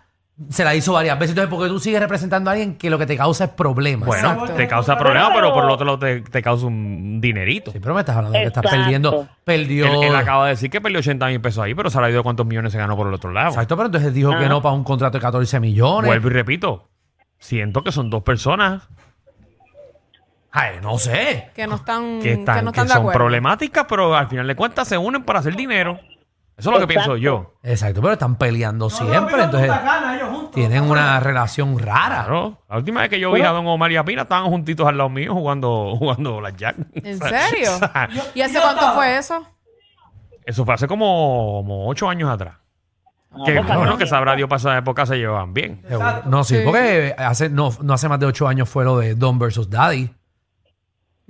se 0.48 0.64
la 0.64 0.74
hizo 0.74 0.92
varias 0.94 1.16
veces. 1.18 1.30
Entonces, 1.36 1.50
porque 1.54 1.68
tú 1.68 1.78
sigues 1.78 2.00
representando 2.00 2.50
a 2.50 2.54
alguien 2.54 2.76
que 2.76 2.90
lo 2.90 2.98
que 2.98 3.06
te 3.06 3.16
causa 3.16 3.44
es 3.44 3.50
problemas. 3.50 4.06
Bueno, 4.06 4.30
Exacto. 4.32 4.54
te 4.54 4.66
causa 4.66 4.96
problemas, 4.98 5.30
pero 5.34 5.52
por 5.52 5.64
el 5.64 5.70
otro 5.70 5.84
lado 5.86 5.98
te, 6.00 6.22
te 6.22 6.42
causa 6.42 6.66
un 6.66 7.20
dinerito. 7.20 7.70
Sí, 7.70 7.78
pero 7.80 7.94
me 7.94 8.00
estás 8.00 8.16
hablando 8.16 8.36
de 8.38 8.44
que 8.44 8.48
estás 8.48 8.64
Exacto. 8.64 8.82
perdiendo. 8.82 9.28
Perdió. 9.44 9.86
Él, 9.86 10.08
él 10.08 10.16
acaba 10.16 10.46
de 10.46 10.50
decir 10.52 10.68
que 10.70 10.80
perdió 10.80 10.98
80 10.98 11.26
mil 11.28 11.40
pesos 11.40 11.62
ahí, 11.62 11.74
pero 11.74 11.90
se 11.90 11.98
ha 12.00 12.10
ido 12.10 12.22
cuántos 12.24 12.44
millones 12.46 12.72
se 12.72 12.78
ganó 12.78 12.96
por 12.96 13.06
el 13.06 13.14
otro 13.14 13.30
lado. 13.30 13.50
Exacto, 13.50 13.76
pero 13.76 13.86
entonces 13.86 14.12
dijo 14.14 14.36
que 14.36 14.48
no 14.48 14.60
para 14.62 14.74
un 14.74 14.82
contrato 14.84 15.18
de 15.18 15.22
14 15.22 15.60
millones. 15.60 16.06
Vuelvo 16.08 16.28
y 16.28 16.30
repito. 16.32 16.88
Siento 17.38 17.82
que 17.84 17.92
son 17.92 18.08
dos 18.10 18.22
personas 18.22 18.88
Ay, 20.52 20.76
no 20.82 20.98
sé. 20.98 21.50
Que 21.54 21.66
no 21.66 21.76
están, 21.76 22.20
que 22.20 22.32
están, 22.32 22.56
que 22.58 22.62
no 22.62 22.70
están 22.70 22.84
que 22.84 22.88
de 22.88 22.88
son 22.88 22.98
acuerdo. 22.98 23.18
problemáticas, 23.18 23.86
pero 23.88 24.14
al 24.14 24.28
final 24.28 24.46
de 24.46 24.54
cuentas 24.54 24.86
se 24.86 24.98
unen 24.98 25.22
para 25.24 25.38
hacer 25.38 25.56
dinero. 25.56 25.98
Eso 26.54 26.70
es 26.70 26.80
lo 26.80 26.86
que 26.86 26.92
Exacto. 26.92 27.12
pienso 27.14 27.16
yo. 27.16 27.54
Exacto, 27.62 28.02
pero 28.02 28.12
están 28.12 28.36
peleando 28.36 28.90
siempre. 28.90 29.42
Entonces, 29.42 29.72
tienen 30.52 30.82
una 30.84 31.18
relación 31.20 31.78
rara. 31.78 32.24
Claro. 32.24 32.62
La 32.68 32.76
última 32.76 33.00
vez 33.00 33.08
que 33.08 33.18
yo 33.18 33.32
vi 33.32 33.40
a 33.40 33.50
Don 33.50 33.66
Omar 33.66 33.90
y 33.90 33.96
a 33.96 34.04
Pina 34.04 34.22
estaban 34.22 34.44
juntitos 34.50 34.86
al 34.86 34.98
lado 34.98 35.08
mío 35.08 35.32
jugando, 35.32 35.96
jugando 35.98 36.40
las 36.42 36.54
Jack. 36.56 36.76
¿En 36.92 37.18
serio? 37.18 37.70
¿Y 38.34 38.42
hace 38.42 38.60
cuánto 38.60 38.92
fue 38.92 39.16
eso? 39.16 39.42
Eso 40.44 40.64
fue 40.66 40.74
hace 40.74 40.86
como, 40.86 41.62
como 41.64 41.88
ocho 41.88 42.08
años 42.08 42.28
atrás. 42.30 42.56
que 43.46 43.54
pues, 43.54 43.66
bueno, 43.66 43.86
no. 43.86 43.96
que 43.96 44.06
sabrá 44.06 44.36
Dios 44.36 44.48
para 44.48 44.58
esa 44.58 44.76
época 44.76 45.06
se 45.06 45.16
llevaban 45.16 45.54
bien. 45.54 45.82
No, 46.26 46.44
sí, 46.44 46.56
Sí. 46.58 46.62
porque 46.64 47.14
hace, 47.16 47.48
no, 47.48 47.70
no 47.80 47.94
hace 47.94 48.08
más 48.10 48.20
de 48.20 48.26
ocho 48.26 48.46
años 48.46 48.68
fue 48.68 48.84
lo 48.84 48.98
de 48.98 49.14
Don 49.14 49.38
versus 49.38 49.70
Daddy. 49.70 50.10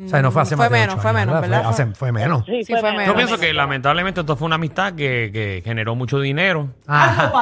O 0.04 0.08
sea, 0.08 0.22
no 0.22 0.30
fue 0.30 0.42
hace 0.42 0.56
Fue 0.56 0.64
más 0.64 0.70
de 0.72 0.78
menos, 0.78 0.94
ocho 0.94 1.02
fue 1.02 1.10
años, 1.10 1.20
menos, 1.26 1.38
Fue, 1.40 1.48
¿verdad? 1.48 1.68
hace- 1.70 1.86
fue 1.94 2.12
menos. 2.12 2.44
Sí, 2.46 2.64
Sí, 2.64 2.72
fue 2.72 2.82
menos. 2.82 2.96
menos. 2.98 3.06
Yo 3.06 3.14
pienso 3.16 3.38
que 3.38 3.52
lamentablemente 3.52 4.20
esto 4.20 4.36
fue 4.36 4.46
una 4.46 4.54
amistad 4.56 4.94
que, 4.94 5.30
que 5.32 5.62
generó 5.64 5.94
mucho 5.94 6.18
dinero 6.20 6.70
Ajá. 6.86 7.32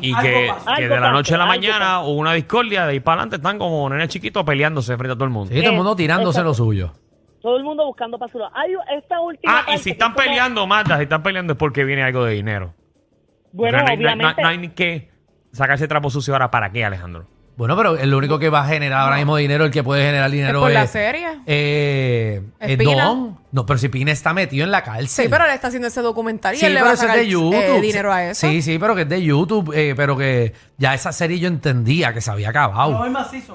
y 0.00 0.14
que, 0.16 0.22
que 0.22 0.50
Algo 0.66 0.94
de 0.94 1.00
la 1.00 1.10
noche 1.10 1.34
a 1.34 1.38
la 1.38 1.44
pasó, 1.44 1.52
algo 1.52 1.66
mañana 1.68 2.00
hubo 2.02 2.12
una 2.18 2.32
discordia, 2.34 2.84
de 2.86 2.92
ahí 2.92 3.00
para 3.00 3.22
adelante 3.22 3.36
están 3.36 3.58
como 3.58 3.88
nenes 3.88 4.08
chiquitos 4.08 4.44
peleándose 4.44 4.96
frente 4.96 5.12
a 5.12 5.14
todo 5.16 5.24
el 5.24 5.30
mundo. 5.30 5.52
Sí, 5.54 5.60
todo 5.60 5.70
el 5.70 5.76
mundo 5.76 5.96
tirándose 5.96 6.42
lo 6.42 6.54
suyo. 6.54 6.92
Todo 7.40 7.56
el 7.56 7.64
mundo 7.64 7.84
buscando 7.86 8.18
para 8.18 8.30
su 8.30 8.38
lado. 8.38 8.52
Hay 8.54 8.72
esta 8.96 9.18
última 9.20 9.52
Ah, 9.52 9.62
y 9.62 9.66
parte 9.66 9.78
si 9.78 9.84
que 9.84 9.90
están 9.90 10.10
es 10.10 10.14
como- 10.14 10.26
peleando, 10.26 10.66
Marta, 10.66 10.96
si 10.98 11.02
están 11.04 11.22
peleando 11.22 11.54
es 11.54 11.58
porque 11.58 11.82
viene 11.84 12.02
algo 12.04 12.24
de 12.24 12.34
dinero. 12.34 12.74
Bueno, 13.52 13.78
Porque 13.78 13.84
no, 13.84 13.90
hay- 13.90 13.96
no 13.96 14.08
hay- 14.08 14.14
obviamente. 14.14 14.42
no 14.42 14.48
hay 14.48 14.58
ni 14.58 14.68
que 14.68 15.10
sacarse 15.52 15.88
trapo 15.88 16.08
sucio 16.08 16.34
ahora. 16.34 16.50
¿Para 16.50 16.70
qué, 16.70 16.84
Alejandro? 16.84 17.26
Bueno, 17.54 17.76
pero 17.76 17.98
el 17.98 18.12
único 18.14 18.38
que 18.38 18.48
va 18.48 18.62
a 18.64 18.66
generar 18.66 19.00
ahora 19.02 19.16
mismo 19.16 19.36
dinero, 19.36 19.64
el 19.66 19.70
que 19.70 19.82
puede 19.82 20.04
generar 20.06 20.30
dinero 20.30 20.60
por 20.60 20.70
es. 20.70 20.74
la 20.74 20.86
serie. 20.86 21.28
Eh. 21.46 22.42
Don. 22.82 23.38
No, 23.52 23.66
pero 23.66 23.78
si 23.78 23.88
Pina 23.88 24.10
está 24.10 24.32
metido 24.32 24.64
en 24.64 24.70
la 24.70 24.82
cárcel. 24.82 25.08
Sí, 25.08 25.26
pero 25.28 25.44
él 25.44 25.50
está 25.50 25.68
haciendo 25.68 25.88
ese 25.88 26.00
documental 26.00 26.54
y 26.54 26.58
Sí, 26.58 26.66
él 26.66 26.72
le 26.74 26.80
pero 26.80 26.86
va 26.86 26.90
a 26.92 26.94
eso 26.94 27.02
es 27.04 27.08
sacar 27.08 27.22
de 27.22 27.28
YouTube. 27.28 27.54
eh, 27.54 27.80
dinero 27.82 28.12
a 28.12 28.24
eso. 28.24 28.40
Sí, 28.48 28.62
sí, 28.62 28.78
pero 28.78 28.94
que 28.94 29.02
es 29.02 29.08
de 29.08 29.22
YouTube, 29.22 29.72
eh, 29.74 29.92
pero 29.94 30.16
que 30.16 30.54
ya 30.78 30.94
esa 30.94 31.12
serie 31.12 31.38
yo 31.38 31.48
entendía 31.48 32.14
que 32.14 32.20
se 32.22 32.30
había 32.30 32.48
acabado. 32.48 33.04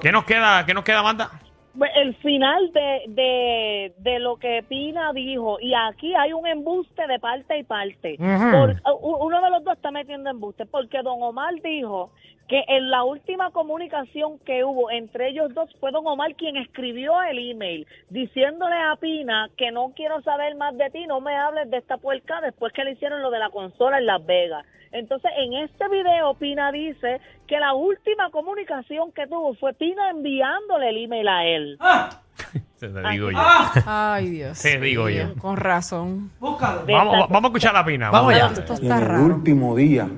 ¿Qué 0.00 0.12
nos 0.12 0.24
queda, 0.24 0.64
qué 0.64 0.74
nos 0.74 0.84
queda, 0.84 1.02
Marta? 1.02 1.30
Pues, 1.78 1.90
El 1.94 2.14
final 2.16 2.72
de, 2.72 3.02
de, 3.08 3.92
de 3.98 4.18
lo 4.18 4.36
que 4.36 4.64
Pina 4.68 5.12
dijo, 5.12 5.58
y 5.60 5.72
aquí 5.74 6.12
hay 6.14 6.32
un 6.32 6.46
embuste 6.46 7.06
de 7.06 7.18
parte 7.20 7.56
y 7.58 7.62
parte. 7.62 8.16
Por- 8.52 8.82
uno 9.00 9.40
de 9.40 9.50
los 9.50 9.62
dos 9.64 9.76
está 9.76 9.90
metiendo 9.92 10.28
embuste, 10.28 10.66
porque 10.66 11.00
don 11.02 11.22
Omar 11.22 11.54
dijo 11.62 12.10
que 12.48 12.64
en 12.66 12.90
la 12.90 13.04
última 13.04 13.50
comunicación 13.50 14.38
que 14.40 14.64
hubo 14.64 14.90
entre 14.90 15.28
ellos 15.28 15.52
dos 15.54 15.68
fue 15.80 15.90
don 15.92 16.06
Omar 16.06 16.34
quien 16.34 16.56
escribió 16.56 17.20
el 17.22 17.50
email 17.50 17.86
diciéndole 18.08 18.74
a 18.74 18.96
Pina 18.96 19.50
que 19.58 19.70
no 19.70 19.92
quiero 19.94 20.22
saber 20.22 20.54
más 20.56 20.74
de 20.78 20.88
ti, 20.88 21.06
no 21.06 21.20
me 21.20 21.36
hables 21.36 21.70
de 21.70 21.76
esta 21.76 21.98
puerca 21.98 22.40
después 22.40 22.72
que 22.72 22.84
le 22.84 22.92
hicieron 22.92 23.20
lo 23.20 23.30
de 23.30 23.38
la 23.38 23.50
consola 23.50 23.98
en 23.98 24.06
Las 24.06 24.24
Vegas. 24.24 24.64
Entonces, 24.92 25.30
en 25.36 25.52
este 25.52 25.86
video, 25.90 26.32
Pina 26.32 26.72
dice 26.72 27.20
que 27.46 27.60
la 27.60 27.74
última 27.74 28.30
comunicación 28.30 29.12
que 29.12 29.26
tuvo 29.26 29.52
fue 29.56 29.74
Pina 29.74 30.08
enviándole 30.08 30.88
el 30.88 31.04
email 31.04 31.28
a 31.28 31.44
él. 31.44 31.67
Te 32.78 32.88
digo 33.10 33.30
yo. 33.32 33.38
Ay, 33.84 34.30
Dios. 34.30 34.60
Te 34.60 34.80
digo 34.80 35.08
yo. 35.08 35.34
Con 35.34 35.56
razón. 35.56 36.30
Vamos, 36.40 37.28
vamos 37.28 37.44
a 37.44 37.46
escuchar 37.48 37.74
la 37.74 37.84
Pina. 37.84 38.10
Vamos 38.10 38.32
allá. 38.32 38.52
Esto 38.52 38.74
Y 38.74 38.76
en 38.76 38.82
está 38.84 38.98
el 38.98 39.04
raro. 39.04 39.24
último 39.24 39.74
día, 39.76 40.08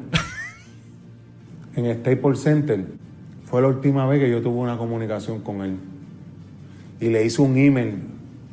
en 1.75 2.01
Staples 2.01 2.43
Center, 2.43 2.85
fue 3.47 3.63
la 3.63 3.69
última 3.69 4.07
vez 4.07 4.21
que 4.21 4.31
yo 4.31 4.43
tuve 4.43 4.59
una 4.61 4.77
comunicación 4.77 5.41
con 5.41 5.63
él. 5.63 5.77
Y 7.01 7.09
le 7.09 7.25
hice 7.25 7.41
un 7.41 7.57
email 7.57 8.03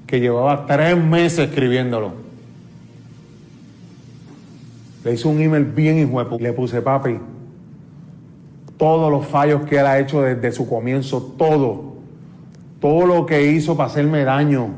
que 0.08 0.22
llevaba 0.22 0.66
tres 0.66 0.98
meses 0.98 1.50
escribiéndolo. 1.50 2.14
Le 5.04 5.14
hice 5.14 5.28
un 5.28 5.40
email 5.42 5.66
bien 5.66 6.00
hijo 6.00 6.38
Le 6.40 6.54
puse, 6.54 6.82
papi, 6.82 7.20
todos 8.78 9.12
los 9.12 9.26
fallos 9.28 9.64
que 9.66 9.80
él 9.80 9.86
ha 9.86 10.00
hecho 10.00 10.22
desde 10.22 10.52
su 10.52 10.68
comienzo, 10.68 11.22
todo. 11.38 11.97
Todo 12.80 13.06
lo 13.06 13.26
que 13.26 13.52
hizo 13.52 13.76
para 13.76 13.90
hacerme 13.90 14.24
daño. 14.24 14.70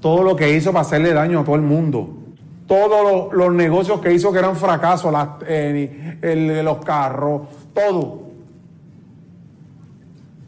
Todo 0.00 0.22
lo 0.22 0.36
que 0.36 0.54
hizo 0.56 0.72
para 0.72 0.82
hacerle 0.82 1.12
daño 1.12 1.40
a 1.40 1.44
todo 1.44 1.56
el 1.56 1.62
mundo. 1.62 2.18
Todos 2.66 3.32
los, 3.32 3.52
negocios 3.52 4.00
que 4.00 4.12
hizo 4.12 4.32
que 4.32 4.38
eran 4.38 4.56
fracasos, 4.56 5.12
las, 5.12 5.28
eh, 5.46 6.18
el- 6.22 6.64
los 6.64 6.78
carros, 6.84 7.42
todo. 7.74 8.22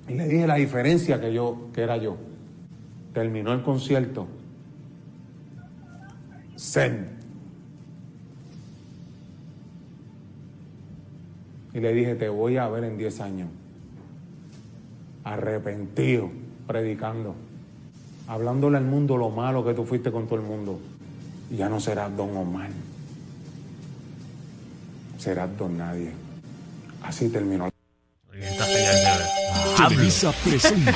Y 0.09 0.15
le 0.15 0.29
dije 0.29 0.47
la 0.47 0.57
diferencia 0.57 1.21
que 1.21 1.33
yo, 1.33 1.69
que 1.73 1.83
era 1.83 1.97
yo. 1.97 2.17
Terminó 3.13 3.53
el 3.53 3.63
concierto. 3.63 4.27
Zen. 6.59 7.09
Y 11.73 11.81
le 11.81 11.93
dije, 11.93 12.15
te 12.15 12.29
voy 12.29 12.57
a 12.57 12.69
ver 12.69 12.85
en 12.85 12.97
10 12.97 13.21
años. 13.21 13.49
Arrepentido, 15.25 16.31
predicando. 16.67 17.35
Hablándole 18.29 18.79
al 18.79 18.85
mundo 18.85 19.17
lo 19.17 19.31
malo 19.31 19.65
que 19.65 19.75
tú 19.75 19.85
fuiste 19.85 20.11
con 20.11 20.27
todo 20.27 20.37
el 20.37 20.43
mundo. 20.47 20.81
Y 21.51 21.57
ya 21.57 21.69
no 21.69 21.79
serás 21.81 22.15
don 22.17 22.37
Omar. 22.37 22.71
Serás 25.19 25.57
don 25.59 25.77
nadie. 25.79 26.11
Así 27.03 27.29
terminó. 27.29 27.67
De- 28.33 28.41
Televisa 29.89 30.33
presenta. 30.45 30.93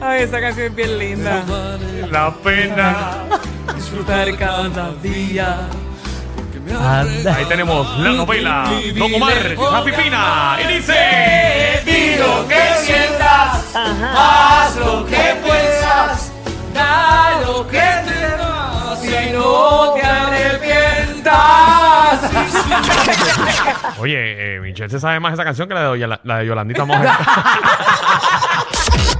Ay, 0.00 0.22
esa 0.22 0.40
canción 0.40 0.66
es 0.66 0.74
bien 0.74 0.98
linda. 0.98 1.44
La 2.10 2.34
pena. 2.42 3.24
Disfrutar 3.90 4.36
cada 4.36 4.92
día. 5.02 5.66
Anda. 6.80 7.34
Ahí 7.34 7.44
tenemos 7.46 7.98
la 7.98 8.10
novela 8.12 8.70
Don 8.96 9.12
Omar, 9.14 9.32
Rafi 9.58 9.90
Pina. 9.90 10.56
Y 10.62 10.66
dice: 10.74 11.82
Di 11.84 12.14
lo 12.16 12.46
que 12.46 12.62
sientas, 12.84 13.74
haz 13.74 14.76
lo 14.76 15.04
que 15.06 15.34
puedas, 15.44 16.30
da 16.72 17.40
lo 17.44 17.66
que 17.66 17.80
tengas 17.80 19.04
y 19.04 19.32
no 19.32 19.94
te 19.94 20.02
arrepientas. 20.06 22.20
Oye, 23.98 24.54
eh, 24.56 24.60
Michelle 24.60 24.88
se 24.88 25.00
sabe 25.00 25.18
más 25.18 25.32
esa 25.34 25.42
canción 25.42 25.66
que 25.66 25.74
la 25.74 25.90
de, 25.90 25.98
Yola- 25.98 26.20
la 26.22 26.38
de 26.38 26.46
Yolandita 26.46 26.84
Moja. 26.84 27.18